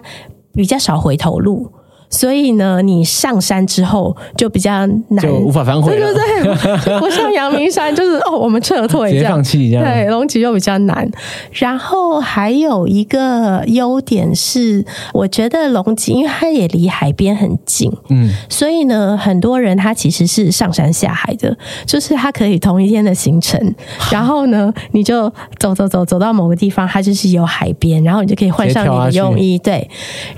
[0.54, 1.70] 比较少回头路。
[2.10, 6.12] 所以呢，你上山之后就比较难，就无法反悔了。
[6.12, 9.84] 对对对，不像阳明山，就是哦，我们撤退，直接放弃这样。
[9.84, 11.08] 对，龙脊又比较难。
[11.52, 23.74] 然后还有一个优点是，我觉得龙脊因为它也离海边很近，嗯，所以呢，很多人他其实是上山下海的，就是他可以同一天的行程，
[24.10, 29.88] 然后呢，你就走走走走到某个地方，它就是有海边，然后你就可以换上你的泳衣，对，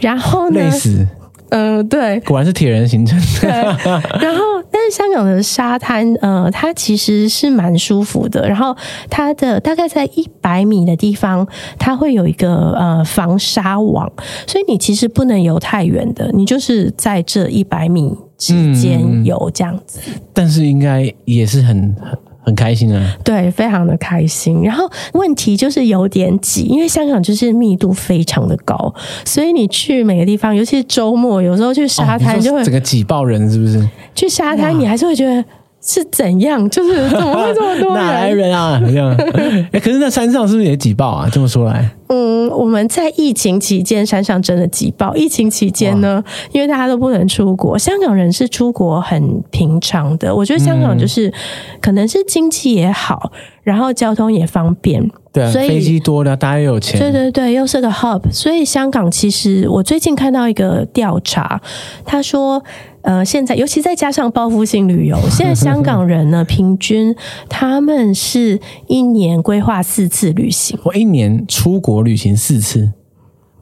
[0.00, 1.06] 然后呢，累死。
[1.52, 3.18] 嗯、呃，对，果然是铁人行程。
[3.40, 3.50] 对，
[4.20, 8.48] 然后，但是香港的沙滩，呃，它其实是蛮舒服的。
[8.48, 8.74] 然后，
[9.10, 11.46] 它的大概在一百米的地方，
[11.78, 14.10] 它会有一个呃防沙网，
[14.46, 20.00] 所以你其实不能游太远的，你就是在这一百米之间游这样子。
[20.06, 21.94] 嗯、但是应该也是很。
[22.00, 22.18] 很
[22.56, 24.62] 开心啊，对，非常的开心。
[24.62, 28.92] 然后问题就是有点挤，因为香港就是密度非常的高，
[29.24, 33.88] 所以你去每个地方，尤其是周末，有时候去沙滩就会、哦、整个挤爆人，是不是？
[34.14, 35.44] 去沙滩你还是会觉得。
[35.84, 36.68] 是怎样？
[36.70, 38.04] 就是 怎么会这么多人？
[38.04, 38.80] 哪来人啊？
[38.84, 39.10] 这样？
[39.72, 41.28] 哎，可是那山上是不是也挤爆啊？
[41.30, 45.14] 这么说来，嗯，我们在疫情期间山上真的挤爆。
[45.16, 50.32] 疫情期间呢，因为大家都不能出国，香港人是出国很平常的。
[50.34, 51.32] 我觉得香港就是、嗯、
[51.80, 53.32] 可能是经济也好，
[53.64, 58.20] 然后交通也方便，对、啊，所以飞机多了，大家又有钱，对对对，又是个 hub。
[58.30, 61.60] 所以香港其实我最近看到一个调查，
[62.04, 62.62] 他说。
[63.04, 67.12] 呃，现在尤其再加上报复性旅游， 现在香港人呢，平均
[67.48, 70.78] 他们是一年规划四次旅行。
[70.84, 72.92] 我一年出国旅行四次，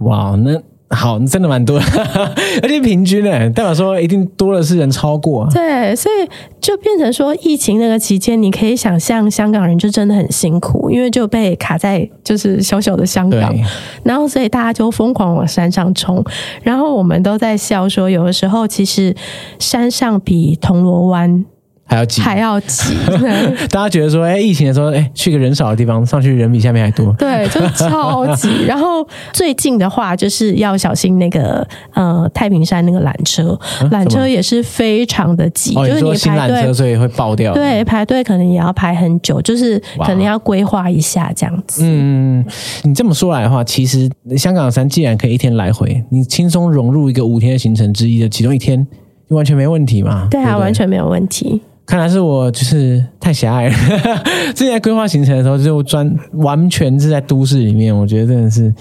[0.00, 0.60] 哇，那。
[0.92, 1.84] 好，真的蛮多的，
[2.62, 5.48] 而且平均呢，代表说一定多的是人超过。
[5.52, 6.28] 对，所以
[6.60, 13.54] 就变成说，疫情那个期间，你可以想象香港人就真的很辛苦，因为就被卡在就是小小的香港，
[14.02, 16.24] 然后所以大家就疯狂往山上冲，
[16.62, 19.14] 然后我们都在笑说，有的时候其实
[19.60, 21.44] 山上比铜锣湾。
[21.90, 22.94] 还要挤，还要挤。
[23.68, 27.12] 大家觉得说，哎、欸，疫情的时候，哎、欸，去个人少的地方，上去人比下面还多。
[27.18, 28.48] 对，就超挤。
[28.64, 33.58] 然后最近的话，就是要小心那个呃太平山那个缆车，
[33.90, 35.74] 缆车也是非常的挤。
[35.74, 37.52] 哦、就是你排队，车所以会爆掉。
[37.52, 41.82] 对，排队可能也要排很久，就是可能要规划一下这样子。
[41.84, 42.44] 嗯，
[42.84, 48.86] 你这么说来的话，其实香港山既然可以一天来回，你轻松融入一个五天的行程之一的其中一天，
[49.30, 50.28] 完全没问题嘛？
[50.30, 51.60] 对啊，完全没有问题。
[51.90, 53.74] 看来是我就是太狭隘了。
[54.54, 57.92] 之前规划行程的时候，就专完全是在都市里面。
[57.94, 58.72] 我觉得真的是，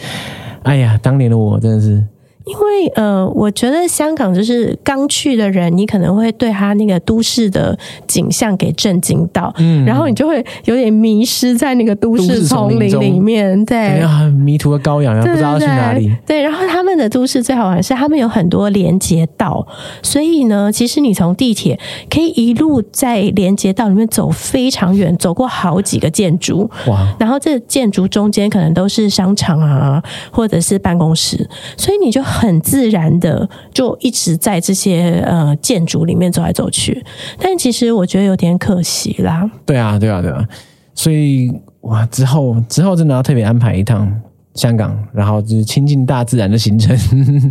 [0.62, 2.06] 哎呀，当年的我真的是。
[2.50, 16.12] 因为呃，我觉得香港就是刚去的人，你可能会对他那个都市的景象给震惊到，嗯，然后你就会有点迷失在那个都市丛林里面，对，迷途的羔羊，然后不知道去哪里。
[16.26, 19.68] 对，然后他们的都市最好玩是，他们有很多连接道，
[20.02, 32.24] 所以呢，其实你从地铁可以一路在连接道里面走非常远，走过好几个建筑，哇，然后这建筑中间可能都是商场啊，或者是办公室，所以你就。
[32.40, 37.04] 很自然的就一直在这些呃建筑里面走来走去，
[37.38, 39.50] 但其实我觉得有点可惜啦。
[39.66, 40.48] 对啊，对啊，对啊，
[40.96, 44.10] 所以哇，之后之后真的要特别安排一趟
[44.54, 46.98] 香港，然后就是亲近大自然的行程。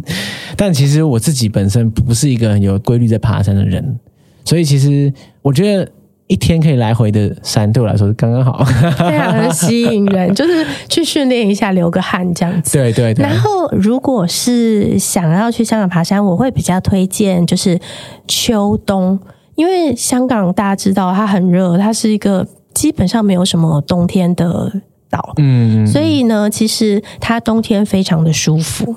[0.57, 3.99] 但其实我自己本身不是一个很有规律在爬山的人，
[4.45, 5.93] 所以其实我觉得。
[6.29, 12.79] 一天可以来回的山，对我来说是刚刚好，非常的吸引人， 就是去训练一下，流个汗这样子。
[12.79, 13.23] 对对对。
[13.25, 17.79] 然后，如果是想要去香港爬山，我会比较推荐就是
[18.27, 19.19] 秋冬，
[19.55, 24.71] 因为香港大家知道它很热，它是一个基本上没有什么冬天的
[25.09, 28.95] 岛，嗯，所以呢，其实它冬天非常的舒服。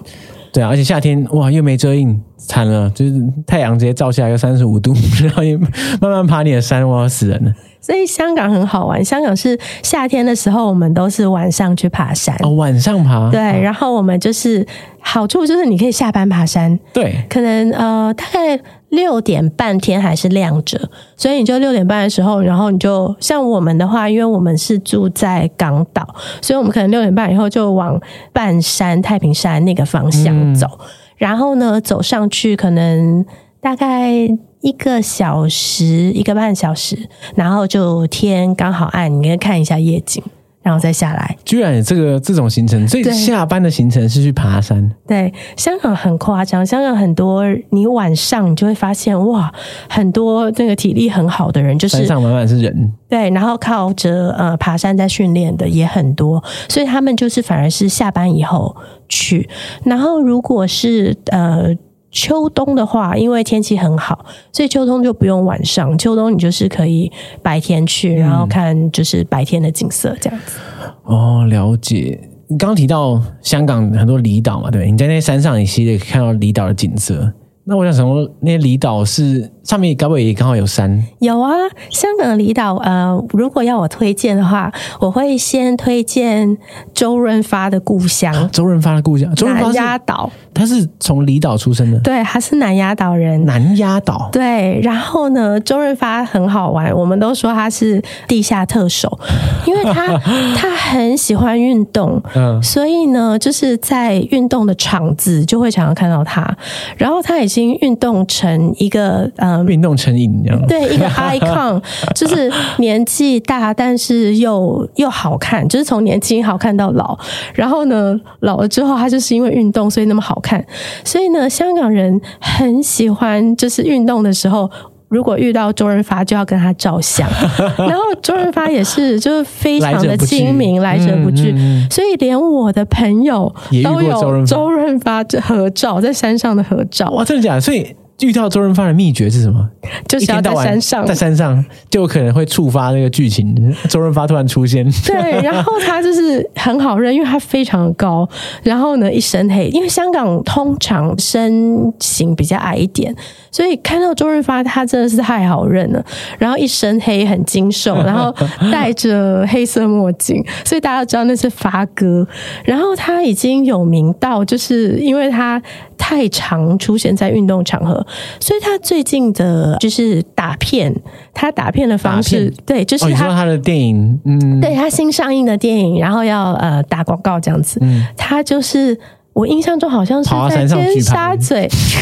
[0.53, 3.13] 对啊，而且夏天哇又没遮阴，惨了，就是
[3.47, 5.57] 太阳直接照下来，又三十五度， 然后又
[6.01, 7.53] 慢慢爬你的山，哇，死人了。
[7.79, 12.35] 所以香港很好玩，香港是夏天的时候，我们都是晚上去爬山。
[12.43, 13.31] 哦，晚上爬。
[13.31, 14.65] 对，然后我们就是
[14.99, 16.77] 好处就是你可以下班爬山。
[16.93, 18.59] 对，可能呃大概
[18.91, 20.79] 六点半天还是亮着，
[21.17, 26.07] 所以你就六点半的时候，然后你就像我们的话，因为我们是住在港岛，
[26.41, 27.99] 所以我们可能六点半以后就往
[28.31, 30.85] 半山太平山那个方向走，嗯、
[31.17, 33.25] 然后呢走上去可能
[33.59, 34.29] 大概。
[34.63, 36.95] 一个小时，一个半小时，
[37.33, 40.23] 然后就天刚好暗，你可以看一下夜景。
[40.61, 44.91] 然后再下来，居然有这个这种行程，所以下班的行程是去爬山。
[45.07, 49.51] 对，香港很夸张，香港很多你晚上你就会发现哇，
[49.89, 52.93] 很多那个体力很好的人，就是山上满满是人。
[53.09, 58.75] 对，然后靠着呃爬山在训练的也很多，所以他们就是反而是下班以后
[59.09, 59.49] 去。
[59.83, 61.75] 然后如果是呃。
[62.11, 65.97] 秋冬的话，因为天气很好，所以秋冬就不用晚上。
[65.97, 70.59] 秋冬你就是可以白天去，然后看就是白天的景色这样子。
[71.03, 72.19] 哦，了解。
[72.47, 77.31] 你刚刚提到香港很多离岛嘛，对，你在那山上，你其实可以看到离岛的景色。
[77.63, 81.01] 那我想说，那些离岛是上面该不会也刚好有山？
[81.19, 81.51] 有啊，
[81.91, 86.57] 香港的离岛，呃，如果要我推荐的话，我会先推荐
[86.91, 88.49] 周润发的故乡。
[88.51, 91.99] 周润发的故乡，周润发南丫岛，他是从离岛出生的。
[91.99, 93.45] 对，他是南丫岛人。
[93.45, 94.27] 南丫岛。
[94.31, 99.19] 对，然后呢，周润发很好玩，我们都说他是地下特首，
[99.67, 100.17] 因为他
[100.55, 106.57] 他很喜欢运动，嗯，所以呢，就是在运动的场子就会常常看到他，
[106.97, 107.50] 然后他也。
[107.51, 110.67] 已经运动成一个嗯，运动成瘾这样。
[110.67, 111.81] 对，一个 icon，
[112.15, 117.17] 就是年纪大，但是又又好看，就是从年轻好看到老。
[117.53, 120.65] 然后呢，老了之后，他就是因为运动，所以那么好看。
[121.03, 124.71] 所以呢，香港人很喜欢，就是运动的时候。
[125.11, 127.29] 如果遇到周润发，就要跟他照相。
[127.77, 131.53] 然后周润发也是，就是非常的精明，来者不拒。
[131.89, 133.53] 所以连我的朋友
[133.83, 137.09] 都有周润发的合照，在山上的合照。
[137.11, 137.61] 哇，真的假的？
[137.61, 137.93] 所以。
[138.21, 139.69] 遇到周润发的秘诀是什么？
[140.07, 143.75] 就是要在山上，在山上就有可能会触发那个剧情。
[143.89, 148.27] 周润发突然出现，对，然后他就是很好认，因为他非常的高，
[148.63, 153.13] 然后呢一身黑，因为香港通常身形比较矮一点，
[153.51, 156.03] 所以看到周润发他真的是太好认了。
[156.37, 158.33] 然后一身黑很精瘦， 然后
[158.71, 162.27] 戴着黑色墨镜，所以大家都知道那是发哥。
[162.63, 165.61] 然后他已经有名到，就是因为他
[165.97, 168.05] 太常出现在运动场合。
[168.39, 170.93] 所以他最近的就是打片，
[171.33, 178.97] 他打片的方式，对，就是他、哦、你说他的电影，嗯，对他新上映的电影，然后要呃打广告这样子，嗯，他就是
[179.33, 181.55] 我印象中好像是在尖沙咀，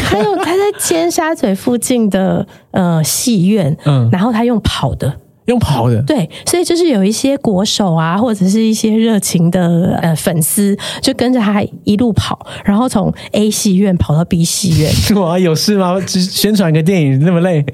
[0.03, 5.13] 还有他在尖沙咀附近的呃戏院，嗯，然后他用跑的。
[5.49, 14.91] 用跑的，对，所以就是有一些国手啊，或者是一些热情的呃粉丝，就跟着他一路跑，然后从 A 戏院跑到 B 戏院。
[15.19, 15.99] 哇，有事吗？
[16.05, 17.65] 只宣传个电影那么累？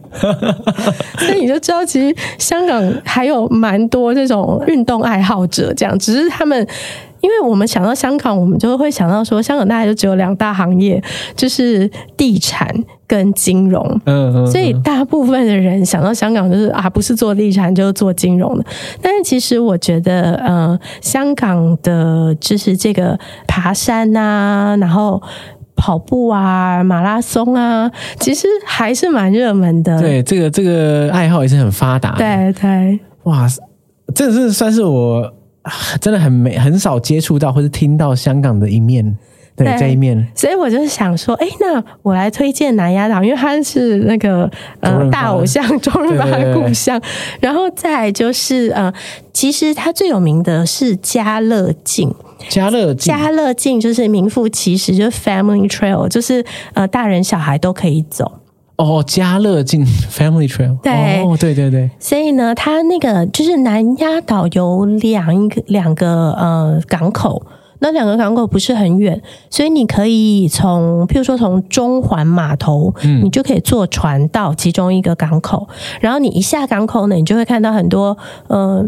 [1.19, 6.65] 所以你就知道，其实香港还有蛮多这种运动爱好者，这样，只是他们。
[7.21, 11.01] 因为我们想到香港，我们就会想到说，香港大概就只有两大行业，
[11.36, 12.71] 就是地产
[13.08, 13.84] 跟金融。
[14.06, 14.47] 嗯嗯。
[14.47, 18.66] 所以大部分的人想到香港，就是啊，不是做地产就是做金融的。
[19.01, 25.22] 但是其实我觉得，呃，香港的就是这个爬山啊，然后
[25.76, 29.99] 跑步啊，马拉松啊，其实还是蛮热门的。
[29.99, 32.16] 对，这个这个爱好也是很发达。
[32.18, 32.99] 对对。
[33.24, 33.47] 哇，
[34.14, 35.34] 这是算是我。
[35.99, 39.18] 真的很没，很少接触到或是听到香港的一面，
[39.56, 40.28] 对，对这一面。
[40.36, 44.49] 所以我就想说，哎，那我来推荐南丫岛，因为它是那个
[44.82, 47.01] 呃大偶像周润发的故乡。
[47.39, 48.93] 然后再来就是呃，
[49.34, 52.14] 其实它最有名的是佳乐径，
[52.49, 56.43] 佳乐径，佳乐径就是名副其实，就是 Family Trail，就是
[56.74, 58.39] 呃大人小孩都可以走。
[58.78, 61.89] 哦，佳乐径 Family Trail，对，哦，对对对。
[61.97, 67.41] 所以呢，它那个就是南丫岛有两个两个呃港口，
[67.80, 75.67] 那两个港口不是很远，所以你可以从，譬如说从中环码头，嗯，你就可以坐船到其中一个港口，
[75.99, 78.17] 然后你一下港口呢，你就会看到很多
[78.47, 78.78] 嗯。
[78.78, 78.86] 呃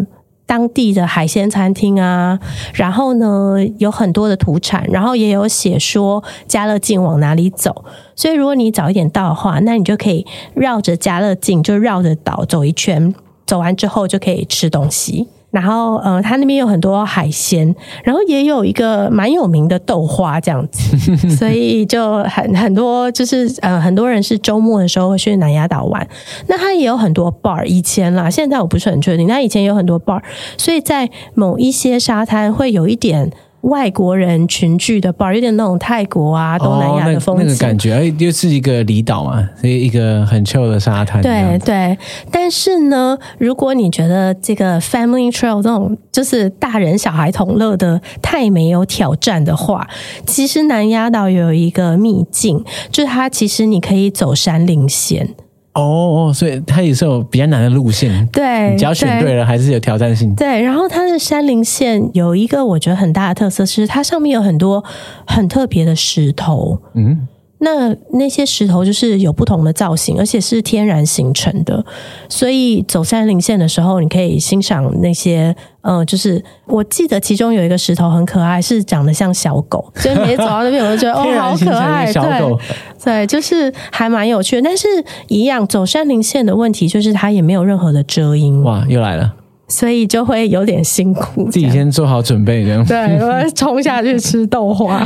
[0.48, 2.40] 当地的海鲜餐厅啊，
[2.74, 7.84] 然后呢，有很多的土产，然后也有写说佳乐径往哪里走，
[8.16, 13.14] 所以如果你早一点到的话，那你就可以绕着佳乐径就绕着岛走一圈，
[13.46, 15.28] 走完之后就可以吃东西。
[15.58, 20.96] 然后，呃，它那边有很多海鲜，然后也有一个蛮有名的豆花这样子，
[21.36, 26.08] 所以就很很多，就是呃，很多人是周末的时候会去南丫岛玩。
[26.46, 29.28] 那它也有很多 bar，以前啦，现在我不是很确定。
[29.28, 30.22] 那以前有很多 bar，
[30.60, 33.32] 所以在某一些沙滩会有一点。
[33.62, 41.22] 外国人群聚的 bar，有点那种泰国啊、东南亚的风情，哦、那，那个感觉，哎，又是一个离岛嘛，所以一个很 chill 的沙滩。
[41.22, 41.98] 对对，
[42.32, 49.88] 但是呢，如果你觉得这个 family trail 这种就是大人小孩同乐的太没有挑战的话，
[50.26, 55.36] 其实南丫岛有一个秘境，就是它其实你可以走山林线。
[55.78, 58.28] 哦，所以它也是有比较难的路线。
[58.28, 60.34] 对，你只要选对了，还是有挑战性。
[60.36, 64.84] 对，然后它的山林线有一个我觉得很大的特色是，它上面有很多
[65.28, 66.80] 很特别的石头。
[66.94, 67.28] 嗯。
[67.60, 71.84] 那那些石头就是有不同的造型，而且是天然形成的，
[72.30, 82.58] 所以走山林线的时候，你可以欣赏那些，呃，就是我记得其中有一个石头很可爱，是长得像小狗，所以每次走到那边，我就觉得哦， 好可爱，对，
[83.04, 84.62] 对，就是还蛮有趣的。
[84.62, 84.88] 但是，
[85.28, 88.62] 一样走山林线的问题就是它也没有任何的遮阴。
[88.62, 89.34] 哇，又来了。
[89.68, 92.86] 所以就会有点辛苦，自己先做好准备这样。
[92.86, 95.06] 对，我要冲下去吃豆花。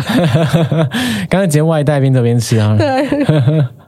[1.28, 2.76] 刚才直接外带边走边吃啊。
[2.78, 3.08] 对。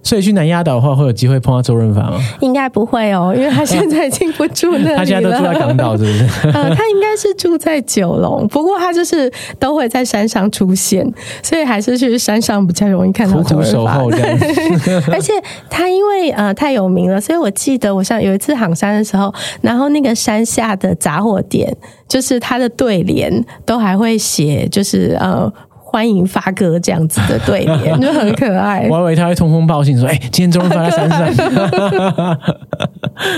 [0.03, 2.19] 所以去南丫岛的话，会有机会碰到周润发吗？
[2.41, 4.97] 应该不会哦，因为他现在已经不住那里了。
[4.97, 6.47] 他现在都住在港岛，是不是？
[6.49, 11.09] 呃， 他应该是住在九龙，不过他就是都会在山上出现，
[11.41, 14.03] 所以还是去山上比较容易看到周润发。
[15.11, 15.33] 而且
[15.69, 21.73] 他因为呃太有名了，所以我记得我像有一次行山的时候，然后那个山下的杂货店，
[22.07, 23.31] 就是他的对联
[23.65, 25.51] 都还会写，就是呃。
[25.93, 28.87] 欢迎发哥这样子的对联就很可爱。
[28.89, 32.39] 我以为他会通风报信说：“哎、欸，今天中午发在山上。”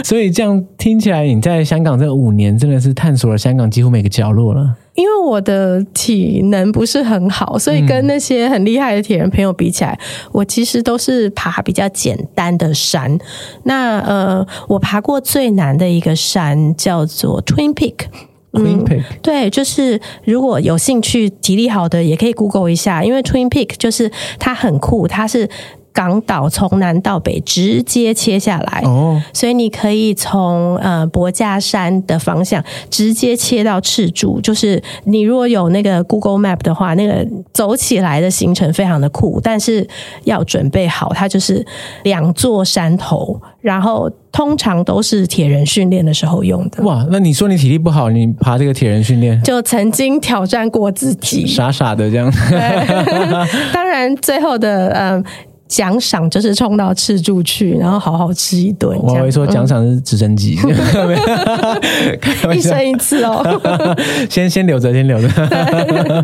[0.06, 4.74] 所以这样听起来，你在香港这五年真的是探索了香港几乎每个角落了。
[4.94, 13.20] 因为我的体能不是很好，所以跟那些很厉害的铁人朋友比起来，嗯、我其实都是爬比较简单的山。
[13.64, 18.06] 那呃，我爬过最难的一个山叫做 Twin Peak。
[18.64, 25.50] 嗯，对，就是如果有兴趣、体力好的，也可以 Google 一下，因为 Twin Peak 就是它很酷，它是。
[25.96, 39.88] 港岛从南到北直接切下来，哦，所以你可以从呃博架山的方向直接切到赤柱，就是你如果有那个 Google Map 的话，那个走起来的行程非常的酷，但是
[40.26, 41.66] 要准备好，它就是
[42.04, 46.84] 两座山头，然后通常都是铁人训练的时候用的。
[46.84, 52.30] 哇，那你说你体力不好，你爬这个铁人训练，就曾经挑战过自己，傻傻的这样。
[53.72, 55.24] 当然，最后的嗯。
[55.24, 55.24] 呃
[55.68, 58.98] 奖赏就是冲到赤柱去，然后好好吃一顿。
[59.00, 60.54] 我会说奖赏是直升机，
[62.56, 63.44] 一生一次哦。
[64.30, 65.28] 先先留着，先留着。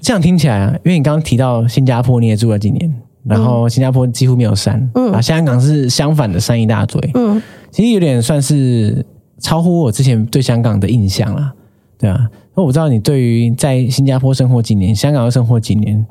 [0.00, 2.94] 这样听起来啊，因为你刚刚提到新加坡，你也住了几年，
[3.24, 7.40] 然后新加坡几乎没有山，嗯，啊，香港是相反的，山一大堆，嗯，
[7.70, 9.04] 其实有点算是
[9.40, 11.52] 超乎我之前对香港的印象了，
[11.98, 12.28] 对啊。
[12.54, 16.04] 那我不知道你对于在新加坡生活几年，香港又生活几年。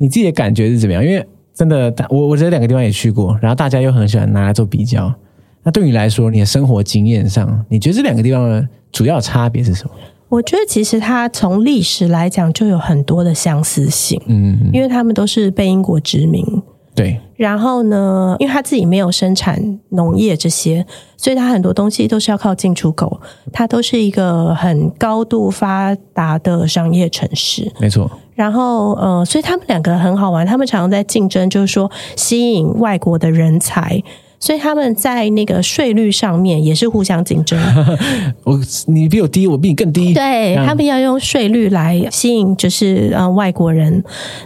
[0.00, 1.04] 你自己的感觉是怎么样？
[1.04, 1.22] 因为
[1.52, 5.14] 真的，我我这两个地方也去过，然后大家又很喜欢拿来做比较。
[5.62, 9.90] 那对你来说，你的生活经验上，你觉得这两个地方的主要差别是什么？
[10.30, 16.42] 我觉得其实它从历史来讲就有很多的相似性，嗯，因为他们都是被英国殖民，
[17.00, 17.20] 对。
[17.36, 20.84] 然后呢，因为他自己没有生产农业这些，
[21.16, 23.20] 所以他很多东西都是要靠进出口。
[23.52, 28.10] 它都是一个很高度发达的商业城市，没错。
[28.34, 34.02] 然后，呃，所以他们两个很好玩，他们常常在竞争，就是说吸引外国的人才。
[34.40, 37.60] 所以他们在那个税率上面也是互相竞争。
[38.42, 40.14] 我你比我低，我比你更低。
[40.14, 44.02] 对，他们要用税率来吸引，就是呃外国人。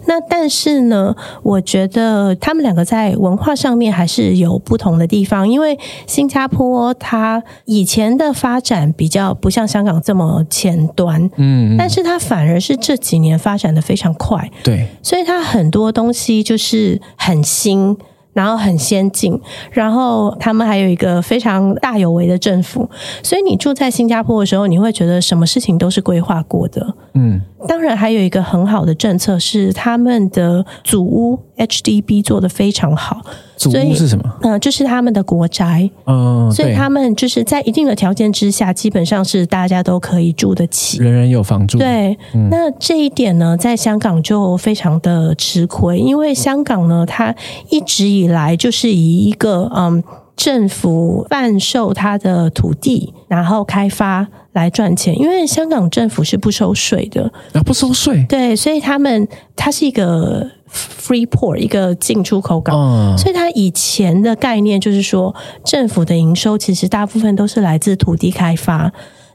[0.06, 1.14] 那但是呢，
[1.44, 5.48] 我觉得他们两个在文化上面还是有不同的地方。
[5.48, 5.78] 因为
[6.08, 14.50] 新加坡它以前的发展比较不像香港这么前端，嗯，嗯，但是它反而是这几年发展的非常快。
[14.64, 17.96] 对，所以它很多东西就是很新。
[18.34, 22.90] 然后很先进，然后他们还有一个非常大有为的政府，
[23.22, 26.94] 所以你住在新加坡的时候，你会觉得什么事情都是规划过的。
[27.14, 33.22] 嗯，当然还有一个很好的政策是他们的祖屋 HDB 做得非常好。
[33.56, 34.24] 祖屋是什么？
[34.42, 35.88] 嗯、呃，就是他们的国宅。
[36.06, 41.78] 嗯，所以他们就是在一定的条件之下，基本上是大家都可以住得起，人人有房住。
[41.78, 47.34] 对，嗯、那这一点呢，在香港就非常的吃亏，因为香港呢，它
[47.70, 50.02] 一直以来就是以一个嗯。
[50.36, 55.16] 政府贩售它的土地，然后开发来赚钱。
[55.16, 58.24] 因为香港政府是不收税的啊，不收税。
[58.28, 62.74] 对，所以他们它是一个 free port，一个进出口港。
[62.74, 68.90] 嗯，所以它以前的概念就是说，政府的营收其实大部分都是来自土地开发。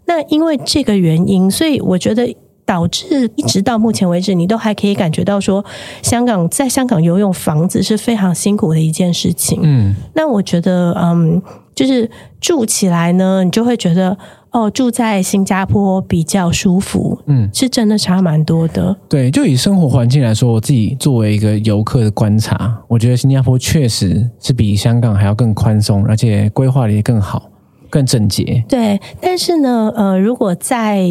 [0.08, 2.36] 那因为这个原因，所以我觉得。
[2.70, 5.66] 导致一直到目前为止，你都还可以感觉到说，
[6.04, 9.60] 香港在香港游泳房子是非常辛苦的一件事情。
[9.64, 11.42] 嗯，那我觉得，嗯，
[11.74, 12.08] 就是
[12.40, 14.16] 住起来呢，你就会觉得，
[14.52, 18.96] 哦，住在新加坡比较舒服，嗯，是真的差蛮多的。
[19.08, 27.50] 对，就以生活环境来说，我自己作为一个游客的观察，我觉得新加坡确实是比香港还要更宽松，而且规划的也更好、
[27.90, 28.64] 更整洁。
[28.68, 31.08] 对，但是呢，呃，如果在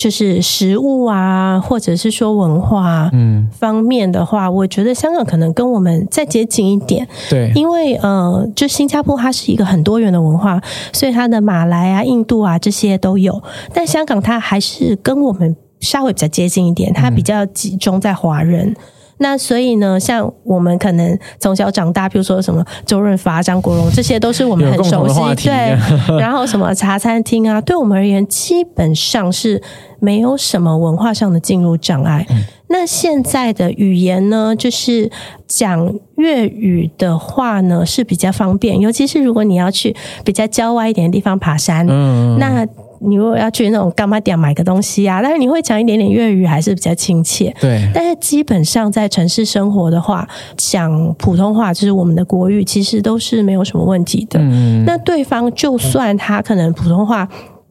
[0.00, 7.06] 就是食物啊，或者是说文化嗯方面的话，嗯，我觉得香港可能跟我们再接近一点。
[7.28, 10.58] 对，因为呃，就新加坡它是一个很多元的文化，
[10.90, 13.42] 所以它的马来啊、印度啊这些都有。
[13.74, 18.68] 但香港它还是跟我们稍微比较接近一点，它比较集中在华人。
[18.68, 18.76] 嗯
[19.22, 25.20] 那所以呢，像我们可能从小长大，比如说什么周润发、张国荣，这些都是我们很熟悉。
[25.44, 25.76] 对，
[26.18, 29.62] 然后什么茶餐厅啊，对我们而言基本上是
[29.98, 32.26] 没有什么文化上的进入障碍。
[32.30, 32.44] 嗯。
[32.68, 35.10] 那现在的语言呢，就是
[35.46, 39.94] 讲粤语的话呢是比较方便，尤其是如果你要去
[40.24, 42.66] 比较郊外一点的地方爬山，嗯，那。
[43.02, 47.54] 你如果要去那种干妈店买个东西啊，但是你会讲一点点粤语，还是比较亲切。
[47.58, 47.90] 对。
[47.94, 54.38] 但是基本上在城市生活的话，讲普通话就是我们的国语，其实都是没有什么问题的。
[54.40, 54.84] 嗯。
[54.84, 57.26] 那对方就算他可能普通话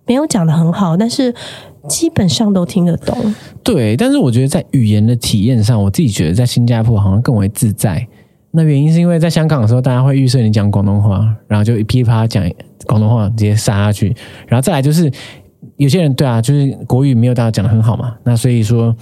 [0.07, 1.33] 没有讲得很好，但是
[1.87, 3.35] 基本上都听得懂。
[3.63, 3.95] 对。
[3.95, 8.07] 但是我觉得在语言的体验上，我自己觉得在新加坡好像更为自在。
[8.51, 12.43] 那原因是因为在香港的时候，大家会预设你讲广东话，然后就一噼啪讲
[12.89, 14.15] 广东话直接杀下去，
[14.47, 15.09] 然后再来就是
[15.77, 18.95] 有些人对啊，就是国语没有大家讲的很好嘛，那所以说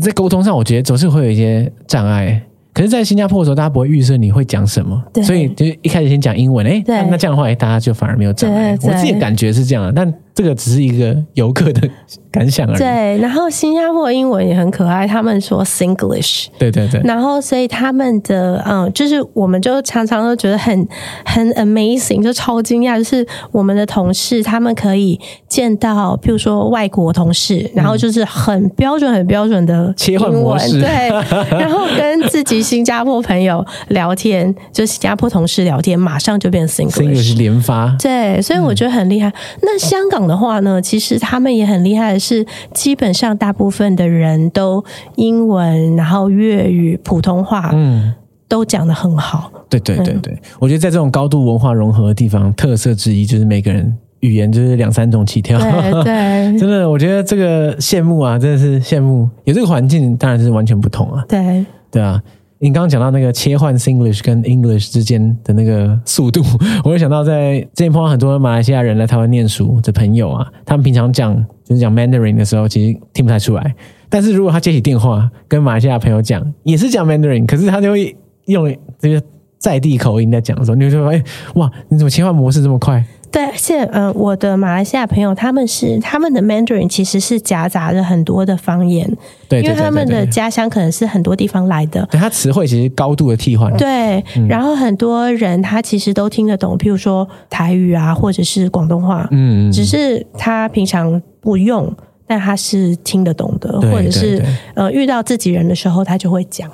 [0.00, 2.42] 在沟通上，我觉得总是会有一些障碍。
[2.72, 8.72] 可是，在新加坡的时候，大家不会预设你会讲什么，所以就一开始先讲英文，哎，那这样的话，大家就反而没有障碍。
[8.82, 11.88] 我自己的感觉是这样，但这个只是一个游客的
[12.30, 12.78] 感想而已。
[12.78, 16.46] 对，然后新加坡英文也很可爱，他们说 Singlish。
[16.58, 17.00] 对对对。
[17.04, 20.88] 然后，所以他们的嗯，就是我们就常常都觉得很
[21.24, 31.08] 很 amazing，就超惊讶，就是我们的同事他们可以见到，譬如说外国同事，然后就是很标准、很标准的切换模式，对，
[31.50, 37.94] 然后跟自己新加坡朋友聊天，就新加坡同事聊天，马上就变 Singlish 连发。
[38.02, 39.28] 对，所以我觉得很厉害。
[39.28, 39.32] 嗯、
[39.62, 44.84] 那香港的话呢，其实他们也很厉害的是，基本上大部分的人都
[45.16, 48.14] 英文，然后粤语、普通话，嗯，
[48.48, 49.50] 都讲得很好。
[49.68, 55.58] 对对对对，我觉得在这种高度文化融合的地方，特色之一就是每个人语言就是两三种起跳。
[55.58, 59.28] 对，对 真的，我觉得这个羡慕啊，真的是羡慕。
[59.44, 61.24] 有这个环境，当然是完全不同啊。
[61.28, 62.22] 对对啊。
[62.64, 66.42] 你刚刚讲到那个切换 Singlish 跟 English 之间的那个速度，
[66.82, 73.74] 我会想到在之前碰到很多马来西亚人来台湾念书的朋友啊，他们平常讲就是讲 Mandarin 的时候，其实听不太出来。
[74.08, 79.22] 但是如果他接起电话跟马来西亚朋友讲，也是讲 Mandarin，可是他就会用这个
[79.58, 81.22] 在地口音在讲的时候，你就会发现，
[81.56, 83.04] 哇，你怎么切换模式这么快？
[83.34, 89.10] 对，而且嗯、呃，我的马来西亚朋友他们是他们的 Mandarin 其实是夹杂着很多的方言，
[89.48, 101.92] 对，因为他们的家乡可能是很多地方来的，对，他词汇其实高度的替换，对、嗯，然后很多人他其实都听得懂，譬如说台语啊，或者是广东话，嗯，只是他平常不用，
[102.28, 104.40] 但他是听得懂的，或者是
[104.74, 106.70] 呃遇到自己人的时候他就会讲。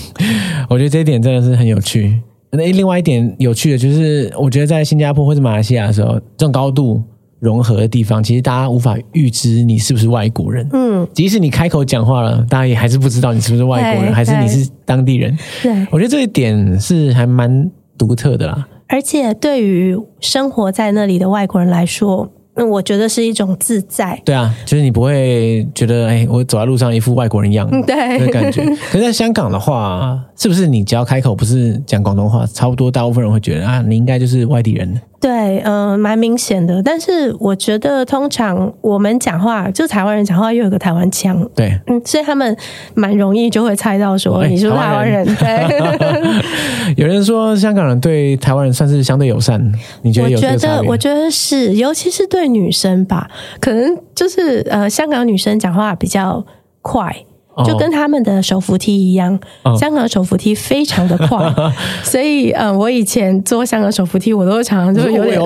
[0.68, 2.20] 我觉得这一点真的是很有趣。
[2.56, 7.02] 那另外一点有趣的就是，我觉得在新加坡或者马来西亚的时候，这种高度
[7.40, 10.68] 融合的地方，其实大家无法预知你是不是外国人。
[10.72, 15.36] 嗯，即使你开口讲话了，大家也还是不知道你是不是外国人，还是你是当地人。
[15.62, 18.66] 对，我觉得这一点是还蛮独特的啦。
[18.88, 22.30] 而且对于生活在那里的外国人来说。
[22.56, 24.20] 嗯，我觉得是一种自在。
[24.24, 28.62] 对啊，就是你不会觉得，哎，我走在路上一副外国人样，对的感觉。
[28.90, 35.00] 可是在香港的话，是不是你只要开口不是讲广东话，差不多大部分人会觉得啊，你应该就是外地人。
[35.24, 36.82] 对，嗯、呃，蛮明显的。
[36.82, 42.54] 但是我觉得，通常我们讲话，就台湾人讲话又有个台湾腔，对，嗯，所以他们
[42.92, 45.24] 蛮容易就会猜到说你是台湾人。
[45.24, 49.72] 欸、人 对， 有人说香港人对台湾人算是相对友善，
[50.02, 50.36] 你觉得有？
[50.36, 53.30] 我觉得，我觉得是，尤其是对女生吧，
[53.62, 56.44] 可能就是呃，香港女生讲话比较
[56.82, 57.24] 快。
[57.64, 65.40] 就跟他们的手扶梯一样，哦、香港的手扶梯非常的快， 哦、所以嗯、呃，我以前坐香港手扶梯，我都常常就有点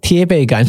[0.00, 0.64] 贴背感，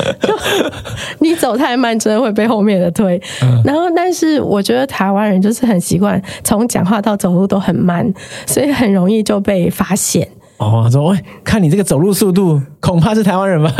[1.20, 3.20] 你走太慢，真的会被后面的推。
[3.42, 8.12] 嗯、然后，但是我觉得台湾人就是很习惯从讲话到走路都很慢，
[8.44, 10.28] 所以很容易就被发现。
[10.64, 13.70] 哦，说喂，看你这个走路速度，恐怕是台湾人吧？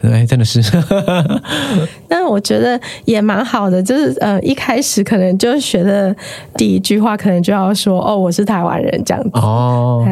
[0.00, 0.60] 对， 真的是。
[2.08, 6.14] 但我觉得也蛮好的，就是呃，一开始可能就学的
[6.56, 9.30] 第一句话，可能就要说哦，我是台湾人这样子。
[9.34, 10.04] 哦，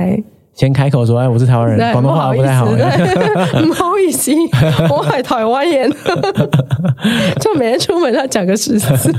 [0.54, 4.32] 先开口说：“哎，我是台湾人， 广东话不太好。”不好意思，
[4.90, 5.88] 我系台湾人，
[7.40, 9.14] 就每天出门要讲个十次。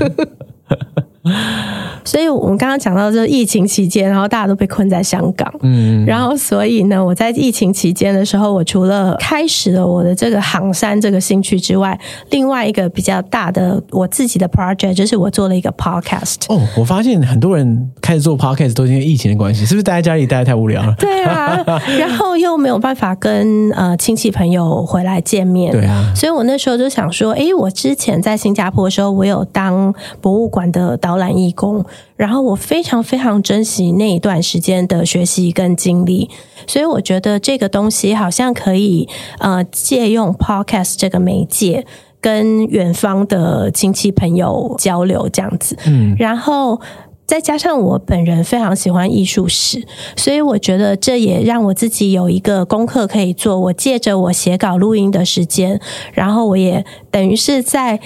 [2.02, 11.98] 所以，我们刚刚讲到，就是疫情期间，然后大家都被困在香港，嗯，然后，所以呢，我在疫情期间的时候，我除了开始了我的这个行山这个兴趣之外，
[12.30, 16.36] 另外一个比较大的我自己的 project 就是我做了一个 podcast。
[16.48, 20.94] 哦，我发现很多人开始做 podcast 都是因为疫情的关系，是不是待在家里待的太无聊了？
[20.98, 21.62] 对啊，
[21.98, 31.84] 然后又没有办法跟呃亲戚朋友回来见面，对啊，所以我那时候就想说，哎，我之前在新加坡的时候，我有当博物馆的导览义工。
[32.16, 36.28] 然后我非常非常珍惜那一段时间的学习跟经历，
[36.66, 39.08] 所以我觉得这个东西好像可以
[39.38, 41.86] 呃借用 Podcast 这个媒介
[42.20, 45.74] 跟远方的亲戚朋友交流这样子。
[45.86, 46.78] 嗯，然后
[47.24, 49.82] 再加上我本人非常喜欢艺术史，
[50.14, 53.58] 所以我觉得这也让我自己有一个功课可以做。
[53.58, 55.80] 我借着我写稿录音的时间，
[56.12, 57.98] 然后我也等于是在。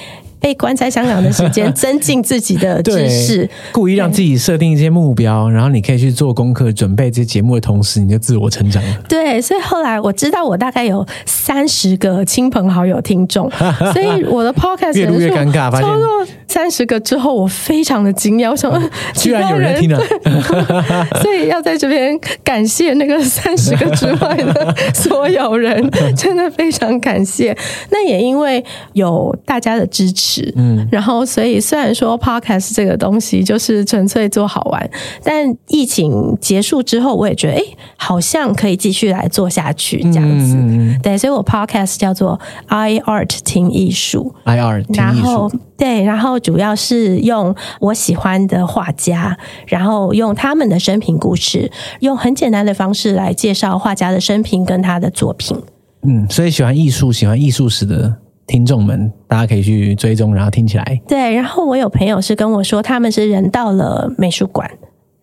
[0.44, 8.98] 被关在香港的时间， 增进自己的知识，故意让自己设定一些目标，然后你可以去做功课，准备这节目的同时，你就自我成长了。
[9.08, 13.50] 对，所以后来我知道我大概有三十个亲朋好友听众，
[13.94, 15.72] 所以我的 podcast 越录越尴尬。
[15.72, 16.06] 发现超过
[16.46, 18.70] 三十个之后，我非常的惊讶，我想，
[19.16, 19.98] 居然有人听了，
[21.22, 27.56] 所以要在这边感谢那个三十个之外的所有人，真的非常感谢。
[27.88, 30.33] 那也因为有大家的支持。
[30.56, 34.90] 嗯，然后所以虽然说 podcast 这个东西就是纯粹做好玩，
[35.22, 37.62] 但疫情结束之后，我也觉得哎，
[37.96, 40.54] 好像可以继续来做下去这样子。
[40.56, 44.96] 嗯、对，所以我 podcast 叫做 i art 听艺术，i art 听艺术。
[44.96, 51.70] 然后对，然后主要是用我喜欢的画家，然后用他们的生平故事，
[52.00, 55.56] 用很简单的方式来介绍画家的生平跟他的作品。
[56.06, 58.23] 嗯，所以喜欢艺术、喜欢艺术史的。
[58.46, 61.00] 听众们，大家可以去追踪，然后听起来。
[61.08, 64.70] 对，然后我有朋友是跟我说，他们是人到了美术馆，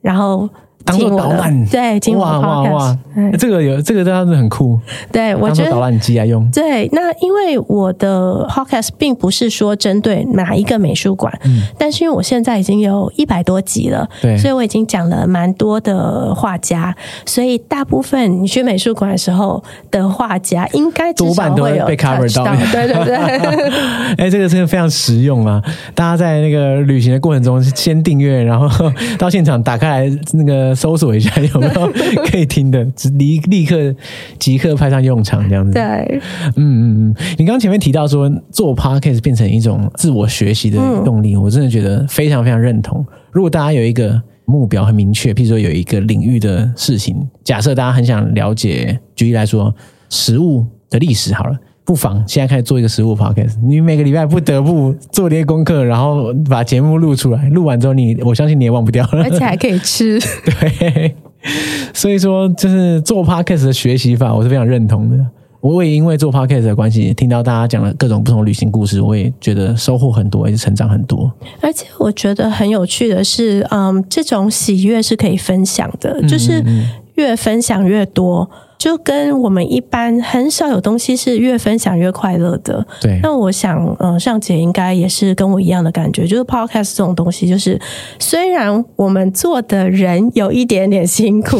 [0.01, 0.49] 然后。
[0.83, 2.97] 当做导览，对，哇哇哇！
[3.37, 4.79] 这个有这个真的很酷。
[5.11, 6.49] 对，我觉得导览机来用。
[6.51, 22.45] 对，那因为我的 podcast 并不是说针对哪一个美术馆，嗯，但是因为我现在已经有一百多集了，对，所以我已经讲了蛮多的画家，所以大部分你去美术馆的时候的画家，应该多半都会被 cover 到。
[22.71, 23.15] 对对 对。
[24.17, 25.61] 哎，这个真的非常实用啊！
[25.93, 28.67] 大家在那个旅行的过程中，先订阅，然后
[29.17, 30.70] 到现场打开来那个。
[30.75, 31.91] 搜索一下有没有
[32.25, 32.83] 可以听的，
[33.17, 33.93] 立立刻
[34.39, 35.71] 即刻派上用场这样子。
[35.71, 35.81] 对，
[36.55, 43.05] 嗯嗯嗯，你刚刚前面提到说做 podcast 变成一种自我学习的动力，嗯，我真的觉得非常非常认同。
[43.31, 49.73] 如果大家有一个目标很明确，譬如说有一个领域的事情，假设大家很想了解，举例来说，
[50.09, 51.57] 食物的历史好了。
[51.83, 57.49] 不妨现在开始做一个食物 podcast，你每个礼拜不得不做这些功课，然后把节目录出来。
[57.49, 60.19] 录完之后你，我相信你也忘不掉了，而且还可以吃。
[60.45, 61.15] 对，
[61.93, 65.17] 所以说就是做 podcast 的学习法，我是非常认同的。
[65.59, 71.31] 我也因为做 podcast 的关系，听到大家讲了各种不同旅行故事，我也觉得收获很多，也是成长很多。
[71.61, 76.63] 而且我觉得很有趣的是，嗯，这种喜悦是可以分享的，就是
[77.15, 78.49] 越分享越多。
[78.81, 82.83] 就跟我们一般很少有东西是越分享越快乐的。
[82.99, 83.19] 对。
[83.21, 87.79] 那我想，嗯，尚姐应该也是跟我一样的感觉，就是 podcast 这种东西，就是
[88.17, 91.59] 虽然我们做的人有一点点辛苦，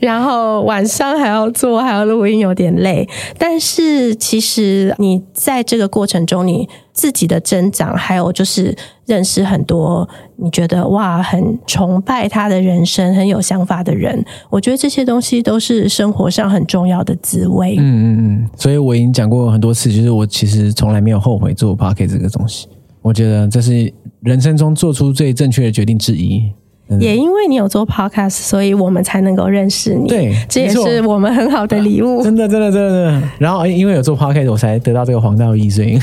[0.00, 8.74] 然后晚上还要做，还要录音，有点累，但是其实你在这个过程中，你自己的增长，还有就是
[9.06, 10.08] 认识很多。
[10.42, 17.76] 你觉得哇，很崇拜他的人生，很有想法的人，我觉得这些东西都是生活上很重要的滋味。
[17.78, 22.66] 嗯嗯嗯，所以我已经讲过很多次，就是我其实从来没有后悔做 Podcast 这个东西。
[23.02, 23.92] 我觉得这是
[24.22, 26.50] 人生中做出最正确的决定之一。
[26.98, 30.08] 也因为你有做 podcast，所以我们才能够认识你。
[30.08, 32.22] 对，这也是我们很好的礼物。
[32.22, 33.28] 真的，真的，真的，真的。
[33.38, 35.98] 然后，因为有做 podcast，我才得到这个黄道益，所以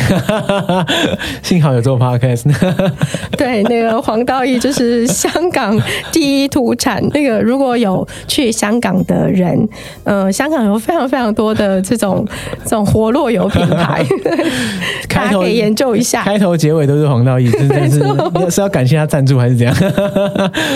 [1.44, 2.46] 幸好有做 podcast。
[3.38, 5.78] 对，那个黄道益就是香港
[6.12, 7.04] 第一土产。
[7.14, 9.68] 那个如果有去香港的人，
[10.04, 12.26] 呃，香港有非常非常多的这种
[12.64, 14.04] 这种活络油品牌，
[15.10, 16.24] 大家可以研究一下。
[16.24, 18.00] 开头结尾都是黄道益，真的是
[18.52, 19.76] 是要感谢他赞助还是怎样？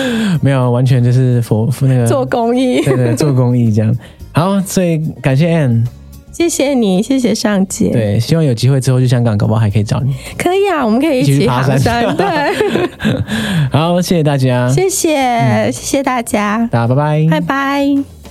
[0.42, 3.94] 没有，完全就是佛那个做公益， 对对，做公益这样。
[4.32, 5.84] 好，所以感谢 Ann，
[6.32, 7.90] 谢谢你，谢谢尚姐。
[7.90, 10.14] 对，希望有机会之后去香港，搞不好还可以找你。
[10.38, 12.16] 可以啊，我们可以一起爬山。
[12.16, 12.26] 对，
[13.70, 18.21] 好，谢谢大家，谢谢，谢谢大家，大家拜拜，拜拜。